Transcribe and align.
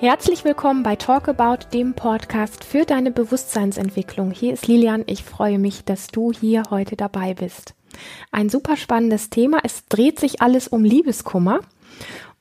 Herzlich 0.00 0.44
willkommen 0.44 0.84
bei 0.84 0.94
Talk 0.94 1.28
About, 1.28 1.70
dem 1.72 1.92
Podcast 1.92 2.62
für 2.62 2.84
deine 2.84 3.10
Bewusstseinsentwicklung. 3.10 4.30
Hier 4.30 4.52
ist 4.52 4.68
Lilian. 4.68 5.02
Ich 5.06 5.24
freue 5.24 5.58
mich, 5.58 5.84
dass 5.84 6.06
du 6.06 6.32
hier 6.32 6.62
heute 6.70 6.94
dabei 6.94 7.34
bist. 7.34 7.74
Ein 8.30 8.48
super 8.48 8.76
spannendes 8.76 9.28
Thema. 9.28 9.58
Es 9.64 9.86
dreht 9.86 10.20
sich 10.20 10.40
alles 10.40 10.68
um 10.68 10.84
Liebeskummer. 10.84 11.62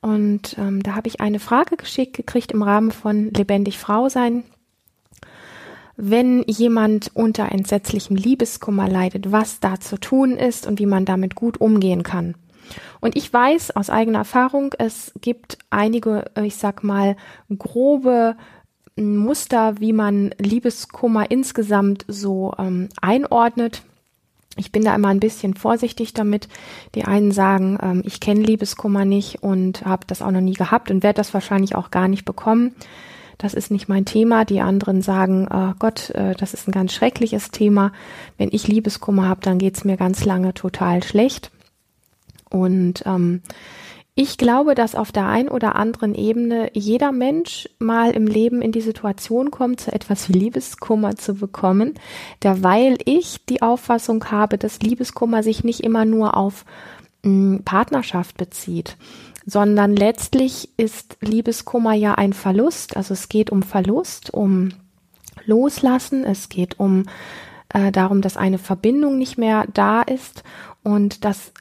Und 0.02 0.56
ähm, 0.60 0.84
da 0.84 0.94
habe 0.94 1.08
ich 1.08 1.20
eine 1.20 1.40
Frage 1.40 1.78
geschickt 1.78 2.16
gekriegt 2.16 2.52
im 2.52 2.62
Rahmen 2.62 2.92
von 2.92 3.32
Lebendig 3.32 3.80
Frau 3.80 4.08
sein. 4.08 4.44
Wenn 5.96 6.44
jemand 6.44 7.10
unter 7.16 7.52
entsetzlichem 7.52 8.16
Liebeskummer 8.16 8.88
leidet, 8.88 9.32
was 9.32 9.60
da 9.60 9.80
zu 9.80 10.00
tun 10.00 10.38
ist 10.38 10.68
und 10.68 10.78
wie 10.78 10.86
man 10.86 11.06
damit 11.06 11.34
gut 11.34 11.60
umgehen 11.60 12.04
kann. 12.04 12.36
Und 13.00 13.16
ich 13.16 13.32
weiß 13.32 13.76
aus 13.76 13.90
eigener 13.90 14.20
Erfahrung, 14.20 14.74
es 14.78 15.12
gibt 15.22 15.58
einige, 15.70 16.26
ich 16.42 16.56
sag 16.56 16.84
mal, 16.84 17.16
grobe 17.58 18.36
Muster, 18.96 19.80
wie 19.80 19.94
man 19.94 20.32
Liebeskummer 20.40 21.30
insgesamt 21.30 22.06
so 22.08 22.54
ähm, 22.58 22.90
einordnet. 23.02 23.84
Ich 24.58 24.72
bin 24.72 24.84
da 24.84 24.96
immer 24.96 25.10
ein 25.10 25.20
bisschen 25.20 25.54
vorsichtig 25.54 26.14
damit. 26.14 26.48
Die 26.96 27.06
einen 27.06 27.32
sagen, 27.32 27.78
ähm, 27.82 28.02
ich 28.06 28.20
kenne 28.20 28.42
Liebeskummer 28.42 29.06
nicht 29.06 29.44
und 29.44 29.86
habe 29.86 30.08
das 30.08 30.22
auch 30.24 30.32
noch 30.32 30.42
nie 30.42 30.54
gehabt 30.54 30.90
und 30.90 31.04
werde 31.04 31.18
das 31.18 31.34
wahrscheinlich 31.34 31.76
auch 31.76 31.92
gar 31.92 32.08
nicht 32.08 32.26
bekommen. 32.26 32.74
Das 33.38 33.54
ist 33.54 33.70
nicht 33.70 33.88
mein 33.88 34.06
Thema. 34.06 34.46
Die 34.46 34.62
anderen 34.62 35.04
sagen, 35.04 35.48
oh 35.52 35.74
Gott, 35.78 36.10
äh, 36.12 36.34
das 36.34 36.56
ist 36.56 36.68
ein 36.68 36.72
ganz 36.72 36.94
schreckliches 36.94 37.52
Thema. 37.52 37.92
Wenn 38.38 38.50
ich 38.52 38.68
Liebeskummer 38.68 39.28
habe, 39.28 39.42
dann 39.42 39.60
geht's 39.60 39.84
mir 39.84 39.96
ganz 39.96 40.26
lange 40.26 40.56
total 40.56 41.04
schlecht. 41.04 41.52
Und 42.50 43.04
ähm, 43.06 43.42
ich 44.20 44.40
glaube, 44.40 44.74
dass 44.74 44.96
auf 44.96 45.12
der 45.12 45.28
einen 45.28 45.48
oder 45.48 45.76
anderen 45.76 46.16
Ebene 46.16 46.72
jeder 46.74 47.12
Mensch 47.12 47.70
mal 47.78 48.10
im 48.10 48.26
Leben 48.26 48.64
in 48.64 48.72
die 48.72 48.82
Situation 48.82 49.52
kommt, 49.52 49.82
so 49.82 49.92
etwas 49.92 50.28
wie 50.28 50.34
Liebeskummer 50.34 51.16
zu 51.16 51.36
bekommen, 51.36 51.94
derweil 52.42 52.98
ich 53.06 53.46
die 53.46 53.62
Auffassung 53.62 54.32
habe, 54.32 54.58
dass 54.58 54.82
Liebeskummer 54.82 55.44
sich 55.44 55.64
nicht 55.64 55.82
immer 55.82 56.04
nur 56.04 56.36
auf 56.36 56.66
mh, 57.22 57.30
hm, 57.58 57.64
Partnerschaft 57.64 58.38
bezieht, 58.38 58.98
sondern 59.46 59.96
letztlich 59.96 60.70
ist 60.78 61.18
Liebeskummer 61.22 61.94
ja 61.94 62.16
ein 62.16 62.34
Verlust. 62.34 62.98
Also 62.98 63.14
es 63.14 63.30
geht 63.30 63.52
um 63.52 63.62
Verlust, 63.62 64.34
um 64.34 64.70
Loslassen, 65.46 66.24
es 66.24 66.50
geht 66.50 66.80
um 66.80 67.04
äh, 67.70 67.92
darum, 67.92 68.22
dass 68.22 68.36
eine 68.36 68.58
Verbindung 68.58 69.20
nicht 69.20 69.38
mehr 69.38 69.68
da 69.72 70.02
ist. 70.02 70.44
Und 70.84 71.24
dass 71.24 71.54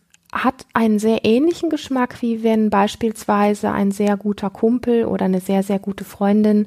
hat 0.44 0.66
einen 0.74 0.98
sehr 0.98 1.24
ähnlichen 1.24 1.70
Geschmack, 1.70 2.20
wie 2.20 2.42
wenn 2.42 2.70
beispielsweise 2.70 3.70
ein 3.72 3.90
sehr 3.90 4.16
guter 4.16 4.50
Kumpel 4.50 5.04
oder 5.04 5.24
eine 5.24 5.40
sehr, 5.40 5.62
sehr 5.62 5.78
gute 5.78 6.04
Freundin 6.04 6.66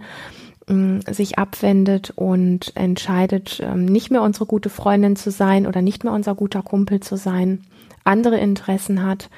ähm, 0.67 1.01
sich 1.09 1.37
abwendet 1.37 2.11
und 2.15 2.75
entscheidet, 2.75 3.61
ähm, 3.63 3.85
nicht 3.85 4.11
mehr 4.11 4.21
unsere 4.21 4.45
gute 4.45 4.69
Freundin 4.69 5.15
zu 5.15 5.31
sein 5.31 5.67
oder 5.67 5.81
nicht 5.81 6.03
mehr 6.03 6.13
unser 6.13 6.35
guter 6.35 6.61
Kumpel 6.61 6.99
zu 6.99 7.17
sein, 7.17 7.61
andere 8.03 8.37
Interessen 8.37 9.03
hat. 9.03 9.29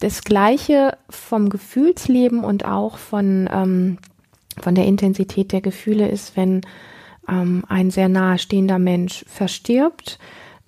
Das 0.00 0.22
gleiche 0.22 0.96
vom 1.08 1.48
Gefühlsleben 1.48 2.42
und 2.42 2.64
auch 2.64 2.98
von, 2.98 3.48
ähm, 3.52 3.98
von 4.60 4.74
der 4.74 4.86
Intensität 4.86 5.52
der 5.52 5.60
Gefühle 5.60 6.08
ist, 6.08 6.36
wenn 6.36 6.62
ähm, 7.28 7.64
ein 7.68 7.90
sehr 7.90 8.08
nahestehender 8.08 8.78
Mensch 8.78 9.24
verstirbt 9.28 10.18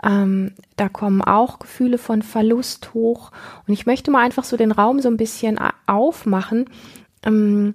ähm, 0.04 0.52
da 0.76 0.88
kommen 0.88 1.22
auch 1.22 1.58
Gefühle 1.58 1.98
von 1.98 2.22
Verlust 2.22 2.92
hoch. 2.94 3.30
Und 3.66 3.72
ich 3.72 3.86
möchte 3.86 4.10
mal 4.10 4.24
einfach 4.24 4.44
so 4.44 4.56
den 4.56 4.72
Raum 4.72 5.00
so 5.00 5.08
ein 5.08 5.16
bisschen 5.16 5.58
aufmachen, 5.86 6.66
ähm, 7.24 7.74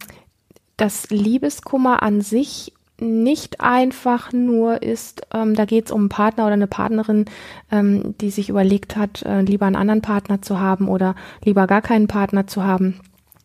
dass 0.77 1.09
Liebeskummer 1.09 2.03
an 2.03 2.21
sich 2.21 2.73
nicht 3.01 3.61
einfach 3.61 4.33
nur 4.33 4.83
ist, 4.83 5.21
ähm, 5.33 5.55
da 5.55 5.65
geht 5.65 5.85
es 5.85 5.91
um 5.91 6.01
einen 6.01 6.09
Partner 6.09 6.45
oder 6.45 6.53
eine 6.53 6.67
Partnerin, 6.67 7.25
ähm, 7.71 8.15
die 8.19 8.29
sich 8.29 8.49
überlegt 8.49 8.97
hat, 8.97 9.23
äh, 9.23 9.41
lieber 9.41 9.65
einen 9.65 9.77
anderen 9.77 10.01
Partner 10.01 10.41
zu 10.41 10.59
haben 10.59 10.89
oder 10.89 11.15
lieber 11.43 11.65
gar 11.65 11.81
keinen 11.81 12.07
Partner 12.07 12.45
zu 12.45 12.63
haben. 12.63 12.99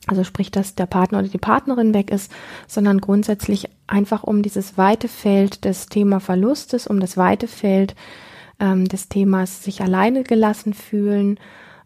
Also 0.06 0.24
sprich, 0.24 0.50
dass 0.50 0.74
der 0.74 0.86
Partner 0.86 1.20
oder 1.20 1.28
die 1.28 1.38
Partnerin 1.38 1.94
weg 1.94 2.10
ist, 2.10 2.32
sondern 2.66 3.00
grundsätzlich 3.00 3.68
einfach 3.86 4.24
um 4.24 4.42
dieses 4.42 4.76
weite 4.76 5.08
Feld 5.08 5.64
des 5.64 5.86
Thema 5.86 6.20
Verlustes, 6.20 6.86
um 6.86 7.00
das 7.00 7.16
weite 7.16 7.46
Feld 7.46 7.94
ähm, 8.60 8.86
des 8.86 9.08
Themas 9.08 9.62
sich 9.62 9.80
alleine 9.82 10.22
gelassen 10.22 10.74
fühlen. 10.74 11.38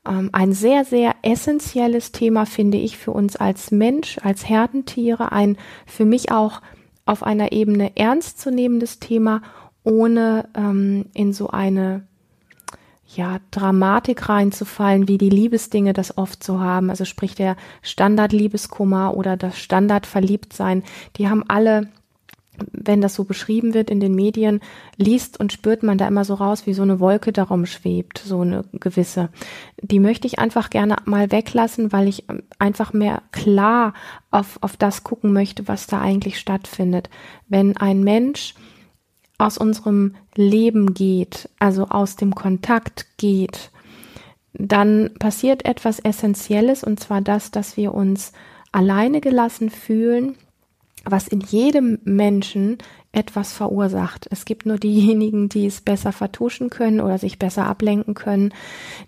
Ähm, 0.07 0.31
ein 0.33 0.53
sehr, 0.53 0.85
sehr 0.85 1.15
essentielles 1.23 2.13
Thema 2.13 2.47
finde 2.47 2.79
ich 2.79 2.97
für 2.97 3.13
uns 3.13 3.37
als 3.37 3.71
Mensch, 3.71 4.19
als 4.23 4.49
Herdentiere, 4.49 5.33
ein 5.33 5.57
für 5.87 6.05
mich 6.05 6.31
auch 6.33 6.61
auf 7.07 7.23
einer 7.23 7.53
Ebene 7.53 7.97
ernstzunehmendes 7.97 8.99
Thema, 9.01 9.43
ohne 9.83 10.49
ähm, 10.55 11.07
in 11.15 11.33
so 11.33 11.49
eine 11.49 12.07
ja, 13.17 13.39
Dramatik 13.51 14.29
reinzufallen, 14.29 15.09
wie 15.09 15.17
die 15.17 15.31
Liebesdinge 15.31 15.95
das 15.95 16.19
oft 16.19 16.45
so 16.45 16.61
haben. 16.61 16.91
Also 16.91 17.07
sprich 17.07 17.35
der 17.35 17.57
Standard-Liebeskummer 17.81 19.17
oder 19.17 19.39
das 19.39 19.59
Standard-Verliebtsein, 19.59 20.83
die 21.17 21.29
haben 21.29 21.43
alle 21.49 21.89
wenn 22.73 23.01
das 23.01 23.15
so 23.15 23.25
beschrieben 23.25 23.75
wird 23.75 23.91
in 23.91 24.01
den 24.01 24.15
Medien, 24.15 24.61
liest 24.97 25.39
und 25.39 25.53
spürt 25.53 25.83
man 25.83 25.99
da 25.99 26.09
immer 26.09 26.25
so 26.25 26.35
raus, 26.35 26.67
wie 26.67 26.75
so 26.75 26.83
eine 26.83 27.01
Wolke 27.01 27.33
darum 27.33 27.67
schwebt, 27.67 28.19
so 28.19 28.41
eine 28.41 28.65
gewisse. 28.73 29.29
Die 29.81 30.01
möchte 30.01 30.27
ich 30.27 30.39
einfach 30.39 30.71
gerne 30.71 30.97
mal 31.05 31.31
weglassen, 31.31 31.93
weil 31.93 32.09
ich 32.09 32.25
einfach 32.59 32.93
mehr 32.93 33.23
klar 33.33 33.95
auf, 34.31 34.59
auf 34.61 34.77
das 34.77 35.05
gucken 35.05 35.33
möchte, 35.33 35.69
was 35.69 35.87
da 35.87 36.01
eigentlich 36.01 36.39
stattfindet. 36.39 37.11
Wenn 37.49 37.77
ein 37.77 38.03
Mensch 38.03 38.55
aus 39.39 39.57
unserem 39.57 40.15
Leben 40.35 40.95
geht, 40.95 41.49
also 41.59 41.85
aus 41.85 42.17
dem 42.17 42.35
Kontakt 42.35 43.07
geht, 43.17 43.71
dann 44.53 45.11
passiert 45.19 45.65
etwas 45.65 46.01
Essentielles 46.01 46.83
und 46.83 46.99
zwar 46.99 47.21
das, 47.21 47.51
dass 47.51 47.77
wir 47.77 47.95
uns 47.95 48.33
alleine 48.73 49.21
gelassen 49.21 49.71
fühlen 49.71 50.37
was 51.11 51.29
in 51.29 51.41
jedem 51.41 51.99
Menschen 52.05 52.79
etwas 53.13 53.53
verursacht. 53.53 54.29
Es 54.31 54.45
gibt 54.45 54.67
nur 54.67 54.77
diejenigen, 54.77 55.49
die 55.49 55.67
es 55.67 55.81
besser 55.81 56.13
vertuschen 56.13 56.71
können 56.71 57.01
oder 57.01 57.19
sich 57.19 57.39
besser 57.39 57.67
ablenken 57.67 58.15
können, 58.15 58.53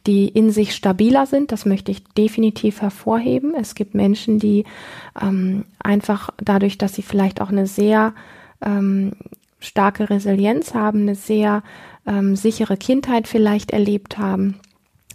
die 0.06 0.26
in 0.28 0.50
sich 0.50 0.74
stabiler 0.74 1.26
sind. 1.26 1.52
Das 1.52 1.66
möchte 1.66 1.90
ich 1.90 2.04
definitiv 2.04 2.80
hervorheben. 2.80 3.54
Es 3.54 3.74
gibt 3.74 3.94
Menschen, 3.94 4.38
die 4.38 4.64
ähm, 5.20 5.64
einfach 5.78 6.30
dadurch, 6.38 6.78
dass 6.78 6.94
sie 6.94 7.02
vielleicht 7.02 7.40
auch 7.40 7.50
eine 7.50 7.66
sehr 7.66 8.14
ähm, 8.62 9.12
starke 9.60 10.08
Resilienz 10.08 10.74
haben, 10.74 11.02
eine 11.02 11.14
sehr 11.14 11.62
ähm, 12.06 12.36
sichere 12.36 12.76
Kindheit 12.76 13.28
vielleicht 13.28 13.70
erlebt 13.70 14.18
haben, 14.18 14.56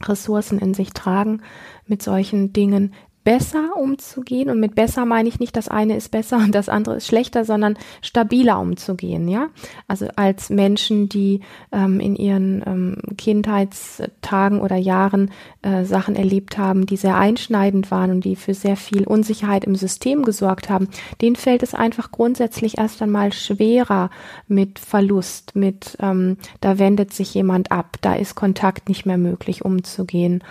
Ressourcen 0.04 0.60
in 0.60 0.74
sich 0.74 0.92
tragen, 0.92 1.42
mit 1.88 2.04
solchen 2.04 2.54
Dingen 2.54 2.94
besser 3.26 3.76
umzugehen. 3.76 4.50
Und 4.50 4.62
mit 4.62 4.76
besser 4.76 5.04
meine 5.04 5.28
ich 5.28 5.40
nicht, 5.40 5.58
das 5.58 5.68
eine 5.68 5.98
ist 5.98 6.12
besser 6.12 6.38
und 6.38 6.56
das 6.56 6.70
andere 6.70 6.98
ist 6.98 7.08
schlechter, 7.08 7.44
sondern 7.44 7.78
stabiler 8.02 8.60
umzugehen, 8.60 9.28
ja. 9.28 9.48
Also 9.90 10.08
als 10.16 10.50
Menschen, 10.50 11.10
die 11.10 11.42
ähm, 11.74 12.00
in 12.00 12.16
ihren 12.16 12.64
ähm, 12.66 12.98
Kindheitstagen 13.18 14.62
oder 14.62 14.78
Jahren 14.78 15.32
äh, 15.64 15.84
Sachen 15.84 16.16
erlebt 16.16 16.58
haben, 16.58 16.86
die 16.86 16.98
sehr 16.98 17.18
einschneidend 17.18 17.92
waren 17.92 18.12
und 18.12 18.24
die 18.24 18.36
für 18.36 18.54
sehr 18.54 18.78
viel 18.78 19.06
Unsicherheit 19.06 19.66
im 19.66 19.76
System 19.76 20.24
gesorgt 20.24 20.70
haben, 20.70 20.88
denen 21.20 21.36
fällt 21.36 21.64
es 21.64 21.74
einfach 21.74 22.12
grundsätzlich 22.12 22.78
erst 22.78 23.02
einmal 23.02 23.34
schwerer 23.34 24.12
mit 24.48 24.78
Verlust, 24.78 25.56
mit 25.56 25.98
ähm, 26.00 26.38
da 26.62 26.78
wendet 26.78 27.12
sich 27.12 27.34
jemand 27.34 27.72
ab, 27.72 27.98
da 28.02 28.14
ist 28.14 28.36
Kontakt 28.36 28.88
nicht 28.88 29.08
mehr 29.08 29.18
möglich 29.18 29.66
umzugehen. 29.66 30.44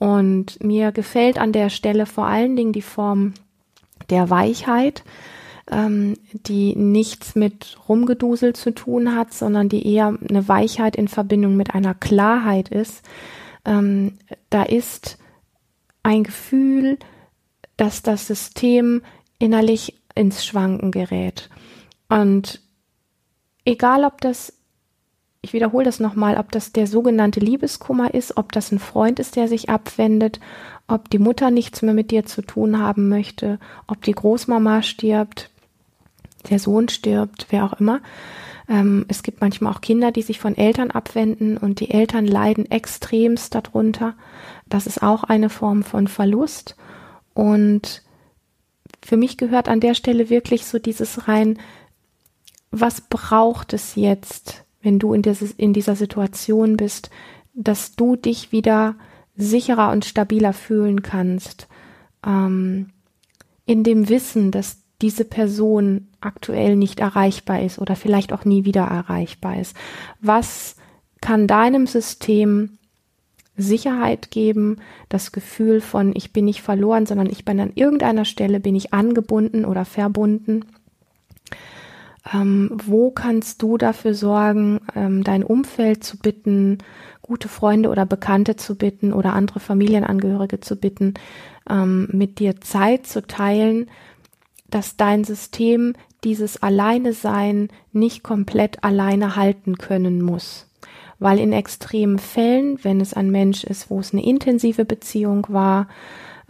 Und 0.00 0.64
mir 0.64 0.92
gefällt 0.92 1.38
an 1.38 1.52
der 1.52 1.68
Stelle 1.68 2.06
vor 2.06 2.26
allen 2.26 2.56
Dingen 2.56 2.72
die 2.72 2.80
Form 2.80 3.34
der 4.08 4.30
Weichheit, 4.30 5.04
ähm, 5.70 6.14
die 6.32 6.74
nichts 6.74 7.34
mit 7.34 7.76
Rumgedusel 7.86 8.54
zu 8.54 8.70
tun 8.72 9.14
hat, 9.14 9.34
sondern 9.34 9.68
die 9.68 9.86
eher 9.86 10.16
eine 10.26 10.48
Weichheit 10.48 10.96
in 10.96 11.06
Verbindung 11.06 11.54
mit 11.54 11.74
einer 11.74 11.92
Klarheit 11.92 12.70
ist. 12.70 13.02
Ähm, 13.66 14.14
da 14.48 14.62
ist 14.62 15.18
ein 16.02 16.24
Gefühl, 16.24 16.98
dass 17.76 18.00
das 18.02 18.26
System 18.26 19.02
innerlich 19.38 19.98
ins 20.14 20.46
Schwanken 20.46 20.92
gerät. 20.92 21.50
Und 22.08 22.62
egal, 23.66 24.04
ob 24.04 24.22
das 24.22 24.54
ich 25.42 25.52
wiederhole 25.52 25.84
das 25.84 26.00
nochmal, 26.00 26.36
ob 26.36 26.52
das 26.52 26.72
der 26.72 26.86
sogenannte 26.86 27.40
Liebeskummer 27.40 28.12
ist, 28.12 28.36
ob 28.36 28.52
das 28.52 28.72
ein 28.72 28.78
Freund 28.78 29.18
ist, 29.18 29.36
der 29.36 29.48
sich 29.48 29.70
abwendet, 29.70 30.38
ob 30.86 31.08
die 31.08 31.18
Mutter 31.18 31.50
nichts 31.50 31.82
mehr 31.82 31.94
mit 31.94 32.10
dir 32.10 32.26
zu 32.26 32.42
tun 32.42 32.78
haben 32.78 33.08
möchte, 33.08 33.58
ob 33.86 34.02
die 34.02 34.12
Großmama 34.12 34.82
stirbt, 34.82 35.50
der 36.50 36.58
Sohn 36.58 36.88
stirbt, 36.88 37.46
wer 37.50 37.64
auch 37.64 37.74
immer. 37.74 38.00
Ähm, 38.68 39.06
es 39.08 39.22
gibt 39.22 39.40
manchmal 39.40 39.72
auch 39.72 39.80
Kinder, 39.80 40.12
die 40.12 40.22
sich 40.22 40.38
von 40.38 40.56
Eltern 40.56 40.90
abwenden 40.90 41.56
und 41.56 41.80
die 41.80 41.90
Eltern 41.90 42.26
leiden 42.26 42.70
extremst 42.70 43.54
darunter. 43.54 44.14
Das 44.68 44.86
ist 44.86 45.02
auch 45.02 45.24
eine 45.24 45.48
Form 45.48 45.82
von 45.82 46.06
Verlust. 46.06 46.76
Und 47.32 48.02
für 49.02 49.16
mich 49.16 49.38
gehört 49.38 49.68
an 49.68 49.80
der 49.80 49.94
Stelle 49.94 50.28
wirklich 50.28 50.66
so 50.66 50.78
dieses 50.78 51.28
rein, 51.28 51.58
was 52.70 53.00
braucht 53.00 53.72
es 53.72 53.96
jetzt, 53.96 54.64
wenn 54.82 54.98
du 54.98 55.12
in, 55.12 55.22
dieses, 55.22 55.52
in 55.52 55.72
dieser 55.72 55.96
Situation 55.96 56.76
bist, 56.76 57.10
dass 57.54 57.96
du 57.96 58.16
dich 58.16 58.52
wieder 58.52 58.96
sicherer 59.36 59.90
und 59.90 60.04
stabiler 60.04 60.52
fühlen 60.52 61.02
kannst, 61.02 61.68
ähm, 62.24 62.90
in 63.66 63.84
dem 63.84 64.08
Wissen, 64.08 64.50
dass 64.50 64.78
diese 65.02 65.24
Person 65.24 66.08
aktuell 66.20 66.76
nicht 66.76 67.00
erreichbar 67.00 67.62
ist 67.62 67.78
oder 67.78 67.96
vielleicht 67.96 68.32
auch 68.32 68.44
nie 68.44 68.64
wieder 68.64 68.82
erreichbar 68.82 69.58
ist. 69.60 69.76
Was 70.20 70.76
kann 71.20 71.46
deinem 71.46 71.86
System 71.86 72.78
Sicherheit 73.56 74.30
geben, 74.30 74.78
das 75.08 75.32
Gefühl 75.32 75.80
von, 75.80 76.12
ich 76.14 76.32
bin 76.32 76.46
nicht 76.46 76.62
verloren, 76.62 77.06
sondern 77.06 77.28
ich 77.28 77.44
bin 77.44 77.60
an 77.60 77.72
irgendeiner 77.74 78.24
Stelle, 78.24 78.60
bin 78.60 78.74
ich 78.74 78.92
angebunden 78.92 79.64
oder 79.64 79.84
verbunden. 79.84 80.64
Ähm, 82.32 82.78
wo 82.84 83.10
kannst 83.10 83.62
du 83.62 83.78
dafür 83.78 84.14
sorgen, 84.14 84.80
ähm, 84.94 85.24
dein 85.24 85.42
Umfeld 85.42 86.04
zu 86.04 86.18
bitten, 86.18 86.78
gute 87.22 87.48
Freunde 87.48 87.88
oder 87.88 88.04
Bekannte 88.04 88.56
zu 88.56 88.76
bitten 88.76 89.12
oder 89.12 89.32
andere 89.32 89.60
Familienangehörige 89.60 90.60
zu 90.60 90.76
bitten, 90.76 91.14
ähm, 91.68 92.08
mit 92.12 92.38
dir 92.38 92.60
Zeit 92.60 93.06
zu 93.06 93.26
teilen, 93.26 93.86
dass 94.68 94.96
dein 94.96 95.24
System 95.24 95.94
dieses 96.22 96.62
Alleine-Sein 96.62 97.68
nicht 97.92 98.22
komplett 98.22 98.84
alleine 98.84 99.36
halten 99.36 99.78
können 99.78 100.20
muss? 100.20 100.66
Weil 101.18 101.38
in 101.38 101.52
extremen 101.52 102.18
Fällen, 102.18 102.82
wenn 102.82 103.00
es 103.00 103.14
ein 103.14 103.30
Mensch 103.30 103.64
ist, 103.64 103.90
wo 103.90 104.00
es 104.00 104.12
eine 104.12 104.24
intensive 104.24 104.84
Beziehung 104.84 105.46
war, 105.48 105.88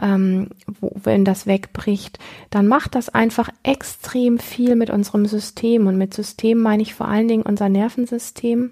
ähm, 0.01 0.49
wo, 0.81 0.93
wenn 1.03 1.25
das 1.25 1.47
wegbricht, 1.47 2.19
dann 2.51 2.67
macht 2.67 2.95
das 2.95 3.09
einfach 3.09 3.51
extrem 3.63 4.39
viel 4.39 4.77
mit 4.77 4.91
unserem 4.91 5.27
System. 5.27 5.87
Und 5.87 5.97
mit 5.97 6.15
System 6.15 6.59
meine 6.59 6.83
ich 6.83 6.95
vor 6.95 7.09
allen 7.09 7.29
Dingen 7.29 7.43
unser 7.43 7.69
Nervensystem, 7.69 8.71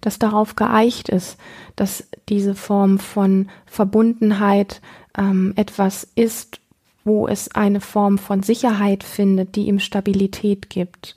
das 0.00 0.18
darauf 0.18 0.56
geeicht 0.56 1.08
ist, 1.08 1.38
dass 1.76 2.08
diese 2.28 2.54
Form 2.54 2.98
von 2.98 3.48
Verbundenheit 3.66 4.80
ähm, 5.16 5.52
etwas 5.56 6.08
ist, 6.14 6.60
wo 7.04 7.26
es 7.26 7.54
eine 7.54 7.80
Form 7.80 8.18
von 8.18 8.42
Sicherheit 8.42 9.04
findet, 9.04 9.56
die 9.56 9.66
ihm 9.66 9.78
Stabilität 9.78 10.70
gibt. 10.70 11.16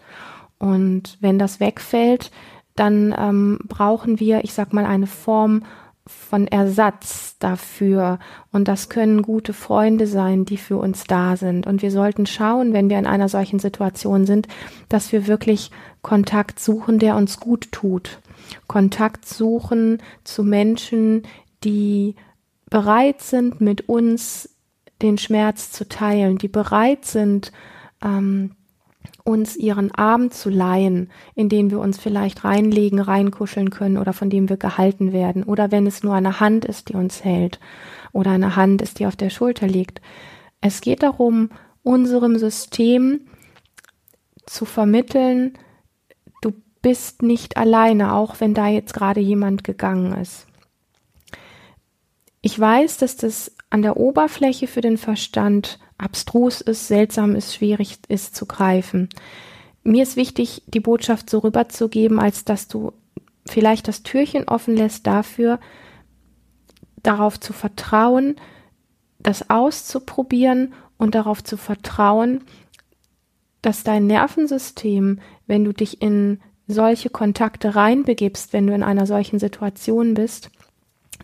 Und 0.59 1.17
wenn 1.19 1.39
das 1.39 1.59
wegfällt, 1.59 2.31
dann 2.75 3.13
ähm, 3.17 3.59
brauchen 3.67 4.19
wir, 4.19 4.43
ich 4.43 4.53
sag 4.53 4.73
mal, 4.73 4.85
eine 4.85 5.07
Form 5.07 5.63
von 6.05 6.47
Ersatz 6.47 7.37
dafür. 7.39 8.19
Und 8.51 8.67
das 8.67 8.89
können 8.89 9.21
gute 9.21 9.53
Freunde 9.53 10.07
sein, 10.07 10.45
die 10.45 10.57
für 10.57 10.77
uns 10.77 11.05
da 11.05 11.37
sind. 11.37 11.65
Und 11.65 11.81
wir 11.81 11.91
sollten 11.91 12.25
schauen, 12.25 12.73
wenn 12.73 12.89
wir 12.89 12.99
in 12.99 13.07
einer 13.07 13.29
solchen 13.29 13.59
Situation 13.59 14.25
sind, 14.25 14.47
dass 14.89 15.11
wir 15.11 15.27
wirklich 15.27 15.71
Kontakt 16.01 16.59
suchen, 16.59 16.99
der 16.99 17.15
uns 17.15 17.39
gut 17.39 17.71
tut. 17.71 18.19
Kontakt 18.67 19.25
suchen 19.25 20.01
zu 20.23 20.43
Menschen, 20.43 21.23
die 21.63 22.15
bereit 22.69 23.21
sind, 23.21 23.61
mit 23.61 23.87
uns 23.87 24.49
den 25.01 25.17
Schmerz 25.17 25.71
zu 25.71 25.87
teilen, 25.87 26.37
die 26.37 26.47
bereit 26.47 27.05
sind, 27.05 27.51
ähm, 28.03 28.55
uns 29.23 29.55
ihren 29.55 29.93
Arm 29.93 30.31
zu 30.31 30.49
leihen, 30.49 31.09
in 31.35 31.49
den 31.49 31.71
wir 31.71 31.79
uns 31.79 31.97
vielleicht 31.97 32.43
reinlegen, 32.43 32.99
reinkuscheln 32.99 33.69
können 33.69 33.97
oder 33.97 34.13
von 34.13 34.29
dem 34.29 34.49
wir 34.49 34.57
gehalten 34.57 35.13
werden. 35.13 35.43
Oder 35.43 35.71
wenn 35.71 35.87
es 35.87 36.03
nur 36.03 36.13
eine 36.13 36.39
Hand 36.39 36.65
ist, 36.65 36.89
die 36.89 36.95
uns 36.95 37.23
hält 37.23 37.59
oder 38.11 38.31
eine 38.31 38.55
Hand 38.55 38.81
ist, 38.81 38.99
die 38.99 39.05
auf 39.05 39.15
der 39.15 39.29
Schulter 39.29 39.67
liegt. 39.67 40.01
Es 40.61 40.81
geht 40.81 41.03
darum, 41.03 41.49
unserem 41.83 42.37
System 42.37 43.21
zu 44.45 44.65
vermitteln, 44.65 45.57
du 46.41 46.51
bist 46.81 47.21
nicht 47.21 47.55
alleine, 47.57 48.13
auch 48.13 48.39
wenn 48.39 48.53
da 48.53 48.67
jetzt 48.67 48.93
gerade 48.93 49.21
jemand 49.21 49.63
gegangen 49.63 50.13
ist. 50.13 50.47
Ich 52.41 52.59
weiß, 52.59 52.97
dass 52.97 53.15
das 53.15 53.55
an 53.69 53.81
der 53.81 53.95
Oberfläche 53.97 54.67
für 54.67 54.81
den 54.81 54.97
Verstand 54.97 55.79
abstrus 56.03 56.61
ist, 56.61 56.87
seltsam 56.87 57.35
ist, 57.35 57.55
schwierig 57.55 57.99
ist 58.07 58.35
zu 58.35 58.45
greifen. 58.45 59.09
Mir 59.83 60.03
ist 60.03 60.15
wichtig, 60.15 60.63
die 60.67 60.79
Botschaft 60.79 61.29
so 61.29 61.39
rüberzugeben, 61.39 62.19
als 62.19 62.45
dass 62.45 62.67
du 62.67 62.93
vielleicht 63.45 63.87
das 63.87 64.03
Türchen 64.03 64.47
offen 64.47 64.75
lässt 64.75 65.07
dafür, 65.07 65.59
darauf 67.01 67.39
zu 67.39 67.53
vertrauen, 67.53 68.35
das 69.19 69.49
auszuprobieren 69.49 70.73
und 70.97 71.15
darauf 71.15 71.43
zu 71.43 71.57
vertrauen, 71.57 72.43
dass 73.61 73.83
dein 73.83 74.07
Nervensystem, 74.07 75.19
wenn 75.47 75.63
du 75.65 75.73
dich 75.73 76.01
in 76.01 76.39
solche 76.67 77.09
Kontakte 77.09 77.75
reinbegibst, 77.75 78.53
wenn 78.53 78.67
du 78.67 78.73
in 78.73 78.83
einer 78.83 79.05
solchen 79.05 79.39
Situation 79.39 80.13
bist, 80.13 80.49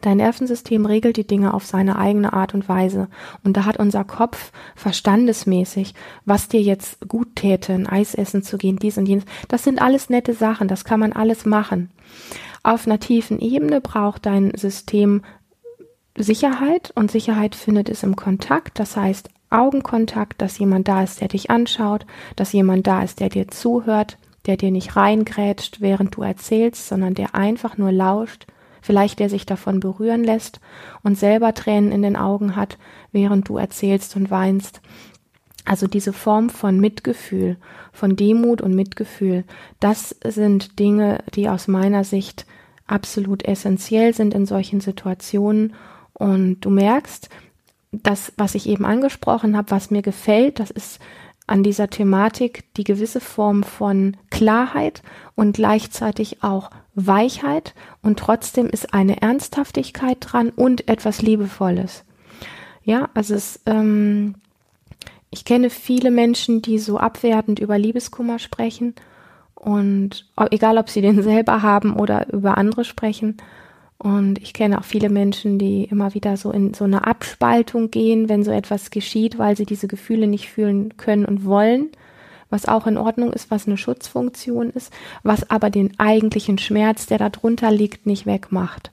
Dein 0.01 0.17
Nervensystem 0.17 0.85
regelt 0.85 1.17
die 1.17 1.27
Dinge 1.27 1.53
auf 1.53 1.65
seine 1.65 1.97
eigene 1.97 2.33
Art 2.33 2.53
und 2.53 2.69
Weise. 2.69 3.07
Und 3.43 3.57
da 3.57 3.65
hat 3.65 3.77
unser 3.77 4.03
Kopf 4.03 4.51
verstandesmäßig, 4.75 5.93
was 6.25 6.47
dir 6.47 6.61
jetzt 6.61 7.07
gut 7.07 7.35
täte, 7.35 7.73
ein 7.73 7.87
Eis 7.87 8.15
essen 8.15 8.43
zu 8.43 8.57
gehen, 8.57 8.77
dies 8.77 8.97
und 8.97 9.07
jenes. 9.07 9.25
Das 9.47 9.63
sind 9.63 9.81
alles 9.81 10.09
nette 10.09 10.33
Sachen, 10.33 10.67
das 10.67 10.85
kann 10.85 10.99
man 10.99 11.13
alles 11.13 11.45
machen. 11.45 11.91
Auf 12.63 12.85
einer 12.85 12.99
tiefen 12.99 13.39
Ebene 13.39 13.81
braucht 13.81 14.25
dein 14.25 14.53
System 14.55 15.21
Sicherheit 16.15 16.91
und 16.95 17.11
Sicherheit 17.11 17.55
findet 17.55 17.89
es 17.89 18.03
im 18.03 18.15
Kontakt. 18.15 18.79
Das 18.79 18.97
heißt 18.97 19.29
Augenkontakt, 19.49 20.41
dass 20.41 20.59
jemand 20.59 20.87
da 20.87 21.03
ist, 21.03 21.21
der 21.21 21.29
dich 21.29 21.49
anschaut, 21.49 22.05
dass 22.35 22.53
jemand 22.53 22.87
da 22.87 23.03
ist, 23.03 23.19
der 23.19 23.29
dir 23.29 23.47
zuhört, 23.47 24.17
der 24.45 24.57
dir 24.57 24.71
nicht 24.71 24.95
reingrätscht, 24.95 25.81
während 25.81 26.15
du 26.15 26.21
erzählst, 26.21 26.87
sondern 26.87 27.13
der 27.13 27.35
einfach 27.35 27.77
nur 27.77 27.91
lauscht 27.91 28.47
vielleicht 28.81 29.19
der 29.19 29.29
sich 29.29 29.45
davon 29.45 29.79
berühren 29.79 30.23
lässt 30.23 30.59
und 31.03 31.17
selber 31.17 31.53
Tränen 31.53 31.91
in 31.91 32.01
den 32.01 32.15
Augen 32.15 32.55
hat, 32.55 32.77
während 33.11 33.49
du 33.49 33.57
erzählst 33.57 34.15
und 34.15 34.31
weinst. 34.31 34.81
Also 35.65 35.87
diese 35.87 36.13
Form 36.13 36.49
von 36.49 36.79
Mitgefühl, 36.79 37.57
von 37.91 38.15
Demut 38.15 38.61
und 38.61 38.73
Mitgefühl, 38.73 39.43
das 39.79 40.15
sind 40.25 40.79
Dinge, 40.79 41.23
die 41.35 41.49
aus 41.49 41.67
meiner 41.67 42.03
Sicht 42.03 42.45
absolut 42.87 43.43
essentiell 43.45 44.13
sind 44.13 44.33
in 44.33 44.45
solchen 44.45 44.81
Situationen. 44.81 45.75
Und 46.13 46.61
du 46.61 46.69
merkst, 46.69 47.29
das, 47.91 48.33
was 48.37 48.55
ich 48.55 48.67
eben 48.67 48.85
angesprochen 48.85 49.57
habe, 49.57 49.71
was 49.71 49.91
mir 49.91 50.01
gefällt, 50.01 50.59
das 50.59 50.71
ist 50.71 50.99
an 51.47 51.63
dieser 51.63 51.89
Thematik 51.89 52.65
die 52.75 52.83
gewisse 52.83 53.19
Form 53.19 53.63
von 53.63 54.15
Klarheit 54.29 55.01
und 55.35 55.53
gleichzeitig 55.55 56.43
auch 56.43 56.69
Weichheit 57.07 57.73
und 58.01 58.19
trotzdem 58.19 58.67
ist 58.67 58.93
eine 58.93 59.21
Ernsthaftigkeit 59.21 60.17
dran 60.21 60.49
und 60.49 60.87
etwas 60.87 61.21
Liebevolles. 61.21 62.03
Ja, 62.83 63.09
also 63.13 63.35
es, 63.35 63.61
ähm, 63.65 64.35
ich 65.29 65.45
kenne 65.45 65.69
viele 65.69 66.11
Menschen, 66.11 66.61
die 66.61 66.79
so 66.79 66.97
abwertend 66.97 67.59
über 67.59 67.77
Liebeskummer 67.77 68.39
sprechen 68.39 68.95
und 69.55 70.25
egal, 70.51 70.77
ob 70.77 70.89
sie 70.89 71.01
den 71.01 71.21
selber 71.23 71.61
haben 71.61 71.95
oder 71.95 72.31
über 72.33 72.57
andere 72.57 72.85
sprechen. 72.85 73.37
Und 73.97 74.39
ich 74.41 74.53
kenne 74.53 74.79
auch 74.79 74.85
viele 74.85 75.09
Menschen, 75.09 75.59
die 75.59 75.83
immer 75.83 76.13
wieder 76.13 76.37
so 76.37 76.51
in 76.51 76.73
so 76.73 76.85
eine 76.85 77.05
Abspaltung 77.05 77.91
gehen, 77.91 78.29
wenn 78.29 78.43
so 78.43 78.51
etwas 78.51 78.91
geschieht, 78.91 79.37
weil 79.37 79.57
sie 79.57 79.65
diese 79.65 79.89
Gefühle 79.89 80.25
nicht 80.25 80.49
fühlen 80.49 80.95
können 80.95 81.25
und 81.25 81.43
wollen 81.43 81.89
was 82.49 82.67
auch 82.67 82.87
in 82.87 82.97
Ordnung 82.97 83.31
ist, 83.33 83.51
was 83.51 83.67
eine 83.67 83.77
Schutzfunktion 83.77 84.69
ist, 84.69 84.91
was 85.23 85.49
aber 85.49 85.69
den 85.69 85.99
eigentlichen 85.99 86.57
Schmerz, 86.57 87.05
der 87.05 87.17
da 87.17 87.29
drunter 87.29 87.71
liegt, 87.71 88.05
nicht 88.05 88.25
wegmacht. 88.25 88.91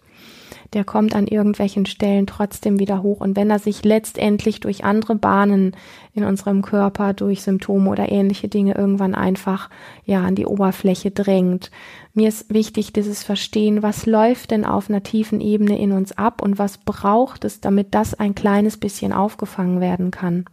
Der 0.73 0.85
kommt 0.85 1.15
an 1.15 1.27
irgendwelchen 1.27 1.87
Stellen 1.87 2.27
trotzdem 2.27 2.79
wieder 2.79 3.03
hoch. 3.03 3.21
Und 3.21 3.37
wenn 3.37 3.51
er 3.51 3.59
sich 3.59 3.85
letztendlich 3.85 4.61
durch 4.61 4.85
andere 4.85 5.15
Bahnen 5.15 5.77
in 6.13 6.25
unserem 6.25 6.63
Körper, 6.63 7.15
durch 7.15 7.43
Symptome 7.43 7.89
oder 7.89 8.11
ähnliche 8.11 8.49
Dinge 8.49 8.75
irgendwann 8.75 9.15
einfach, 9.15 9.71
ja, 10.05 10.23
an 10.23 10.35
die 10.35 10.47
Oberfläche 10.47 11.11
drängt. 11.11 11.71
Mir 12.15 12.29
ist 12.29 12.53
wichtig, 12.53 12.93
dieses 12.93 13.23
Verstehen, 13.23 13.83
was 13.83 14.07
läuft 14.07 14.51
denn 14.51 14.65
auf 14.65 14.89
einer 14.91 15.03
tiefen 15.03 15.41
Ebene 15.41 15.79
in 15.79 15.93
uns 15.93 16.13
ab 16.17 16.43
und 16.43 16.59
was 16.59 16.79
braucht 16.79 17.45
es, 17.45 17.61
damit 17.61 17.95
das 17.95 18.15
ein 18.15 18.35
kleines 18.35 18.77
bisschen 18.77 19.13
aufgefangen 19.13 19.81
werden 19.81 20.11
kann. 20.11 20.47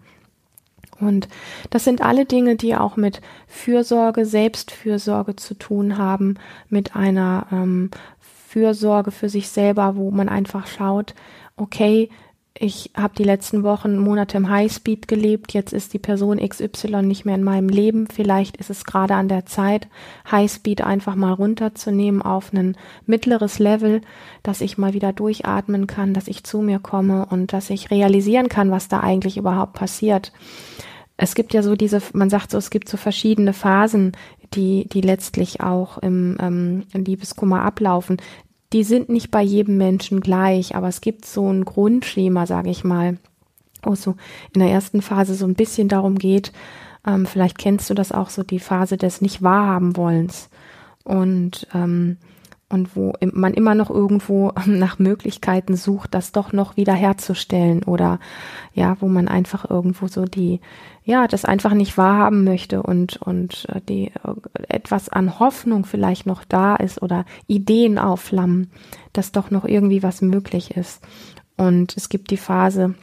Und 1.06 1.28
das 1.70 1.84
sind 1.84 2.02
alle 2.02 2.26
Dinge, 2.26 2.56
die 2.56 2.76
auch 2.76 2.96
mit 2.96 3.22
Fürsorge, 3.48 4.26
Selbstfürsorge 4.26 5.36
zu 5.36 5.54
tun 5.54 5.98
haben, 5.98 6.36
mit 6.70 6.96
einer 6.96 7.48
ähm, 7.52 7.92
Fürsorge 8.20 9.12
für 9.12 9.30
sich 9.30 9.50
selber, 9.50 9.96
wo 9.96 10.12
man 10.12 10.30
einfach 10.30 10.68
schaut, 10.68 11.16
okay, 11.56 12.10
ich 12.56 12.92
habe 12.96 13.16
die 13.18 13.24
letzten 13.24 13.64
Wochen, 13.64 13.98
Monate 13.98 14.38
im 14.38 14.48
Highspeed 14.48 15.08
gelebt, 15.08 15.54
jetzt 15.54 15.74
ist 15.74 15.94
die 15.94 16.00
Person 16.00 16.38
XY 16.38 17.02
nicht 17.02 17.26
mehr 17.26 17.34
in 17.36 17.44
meinem 17.44 17.68
Leben, 17.68 18.08
vielleicht 18.08 18.58
ist 18.58 18.70
es 18.70 18.86
gerade 18.86 19.16
an 19.16 19.28
der 19.28 19.48
Zeit, 19.48 19.88
Highspeed 20.32 20.82
einfach 20.82 21.16
mal 21.16 21.34
runterzunehmen 21.34 22.22
auf 22.22 22.54
ein 22.54 22.78
mittleres 23.08 23.58
Level, 23.58 24.02
dass 24.44 24.62
ich 24.62 24.78
mal 24.78 24.94
wieder 24.94 25.14
durchatmen 25.14 25.88
kann, 25.88 26.14
dass 26.14 26.28
ich 26.28 26.44
zu 26.44 26.62
mir 26.62 26.78
komme 26.78 27.26
und 27.26 27.54
dass 27.54 27.72
ich 27.72 27.90
realisieren 27.90 28.50
kann, 28.50 28.70
was 28.70 28.88
da 28.88 29.00
eigentlich 29.00 29.38
überhaupt 29.38 29.74
passiert. 29.74 30.32
Es 31.16 31.36
gibt 31.36 31.54
ja 31.54 31.62
so 31.62 31.76
diese, 31.76 32.02
man 32.14 32.30
sagt 32.30 32.52
so, 32.52 32.58
es 32.58 32.70
gibt 32.70 32.90
so 32.90 32.98
verschiedene 32.98 33.54
Phasen, 33.54 34.14
die, 34.54 34.88
die 34.90 35.02
letztlich 35.02 35.62
auch 35.62 35.98
im 36.00 36.38
ähm, 36.40 36.84
Liebeskummer 36.94 37.64
ablaufen 37.64 38.18
die 38.74 38.84
sind 38.84 39.08
nicht 39.10 39.30
bei 39.30 39.42
jedem 39.42 39.78
Menschen 39.78 40.20
gleich, 40.20 40.76
aber 40.76 40.88
es 40.88 41.00
gibt 41.00 41.26
so 41.26 41.48
ein 41.52 41.64
Grundschema, 41.64 42.48
sage 42.48 42.72
ich 42.72 42.84
mal, 42.84 43.18
wo 43.84 43.94
es 43.94 44.02
so 44.02 44.16
in 44.54 44.62
der 44.62 44.72
ersten 44.72 45.02
Phase 45.02 45.36
so 45.36 45.46
ein 45.46 45.54
bisschen 45.54 45.88
darum 45.88 46.18
geht, 46.18 46.52
ähm, 47.06 47.28
vielleicht 47.28 47.60
kennst 47.60 47.90
du 47.90 47.94
das 47.94 48.12
auch 48.12 48.30
so, 48.30 48.44
die 48.44 48.60
Phase 48.60 48.98
des 48.98 49.22
nicht 49.22 49.44
wahrhaben 49.44 49.96
wollens. 49.96 50.50
Und 51.04 51.68
ähm, 51.74 52.18
und 52.70 52.96
wo 52.96 53.14
man 53.32 53.54
immer 53.54 53.76
noch 53.76 53.90
irgendwo 53.90 54.52
nach 54.66 55.00
Möglichkeiten 55.00 55.76
sucht, 55.76 56.14
das 56.14 56.32
doch 56.32 56.54
noch 56.54 56.78
wieder 56.78 56.94
herzustellen 56.94 57.84
oder 57.84 58.20
ja, 58.74 58.98
wo 59.00 59.08
man 59.08 59.28
einfach 59.28 59.70
irgendwo 59.70 60.08
so 60.08 60.26
die, 60.26 60.60
ja, 61.04 61.28
das 61.28 61.46
einfach 61.46 61.74
nicht 61.74 61.98
wahrhaben 61.98 62.44
möchte 62.44 62.82
und, 62.82 63.18
und 63.22 63.68
äh, 63.70 63.82
die 63.88 64.08
äh, 64.08 64.34
etwas 64.68 65.10
an 65.10 65.40
Hoffnung 65.40 65.86
vielleicht 65.86 66.26
noch 66.26 66.44
da 66.44 66.76
ist 66.76 67.02
oder 67.02 67.26
Ideen 67.48 68.00
aufflammen, 68.00 68.72
dass 69.14 69.32
doch 69.32 69.52
noch 69.52 69.66
irgendwie 69.66 70.04
was 70.04 70.22
möglich 70.22 70.76
ist. 70.76 71.04
Und 71.56 71.96
es 71.96 72.10
gibt 72.10 72.32
die 72.32 72.38
Phase, 72.38 72.96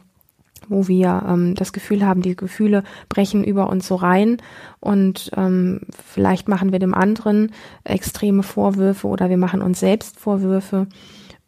wo 0.67 0.87
wir 0.87 1.23
ähm, 1.27 1.55
das 1.55 1.73
Gefühl 1.73 2.05
haben, 2.05 2.21
die 2.21 2.35
Gefühle 2.35 2.83
brechen 3.09 3.43
über 3.43 3.69
uns 3.69 3.87
so 3.87 3.95
rein 3.95 4.37
und 4.79 5.31
ähm, 5.35 5.81
vielleicht 6.05 6.47
machen 6.47 6.71
wir 6.71 6.79
dem 6.79 6.93
anderen 6.93 7.51
extreme 7.83 8.43
Vorwürfe 8.43 9.07
oder 9.07 9.29
wir 9.29 9.37
machen 9.37 9.61
uns 9.61 9.79
selbst 9.79 10.19
Vorwürfe 10.19 10.87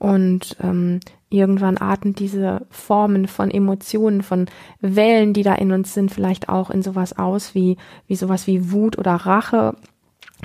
und 0.03 0.57
ähm, 0.61 0.99
irgendwann 1.29 1.77
arten 1.77 2.13
diese 2.13 2.67
Formen 2.69 3.27
von 3.27 3.49
Emotionen, 3.49 4.21
von 4.21 4.47
Wellen, 4.81 5.33
die 5.33 5.43
da 5.43 5.55
in 5.55 5.71
uns 5.71 5.93
sind, 5.93 6.11
vielleicht 6.11 6.49
auch 6.49 6.69
in 6.69 6.83
sowas 6.83 7.17
aus 7.17 7.55
wie, 7.55 7.77
wie 8.07 8.15
sowas 8.15 8.45
wie 8.45 8.71
Wut 8.71 8.97
oder 8.97 9.13
Rache. 9.13 9.75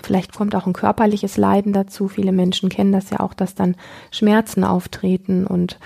Vielleicht 0.03 0.33
kommt 0.33 0.55
auch 0.55 0.67
ein 0.67 0.73
körperliches 0.73 1.37
Leiden 1.37 1.73
dazu. 1.73 2.09
Viele 2.09 2.33
Menschen 2.33 2.69
kennen 2.69 2.93
das 2.93 3.11
ja 3.11 3.21
auch, 3.21 3.35
dass 3.35 3.55
dann 3.55 3.77
Schmerzen 4.11 4.65
auftreten 4.65 5.47
und 5.47 5.79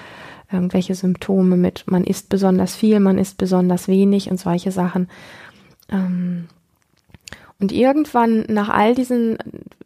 irgendwelche 0.53 0.95
Symptome 0.95 1.57
mit, 1.57 1.85
man 1.87 2.05
isst 2.05 2.29
besonders 2.29 2.75
viel, 2.75 3.01
man 3.01 3.19
isst 3.19 3.39
besonders 3.39 3.89
wenig 3.89 4.31
und 4.31 4.39
solche 4.39 4.73
Sachen. 4.73 5.09
Ähm, 5.91 6.49
und 7.63 7.71
irgendwann 7.71 8.45
nach 8.49 8.71
all 8.71 8.95
diesen 8.95 9.39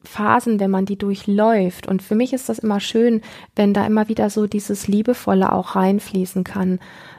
Phasen, 0.03 0.61
wenn 0.61 0.71
man 0.71 0.87
die 0.87 0.97
durchläuft, 0.97 1.87
und 1.87 2.01
für 2.01 2.15
mich 2.15 2.33
ist 2.33 2.49
das 2.49 2.59
immer 2.59 2.81
schön, 2.81 3.21
wenn 3.55 3.75
da 3.75 3.87
immer 3.87 4.09
wieder 4.09 4.31
so 4.31 4.47
dieses 4.47 4.89
Liebevolle 4.89 5.53
auch 5.53 5.77
reinfließen 5.77 6.43
kann, 6.43 6.79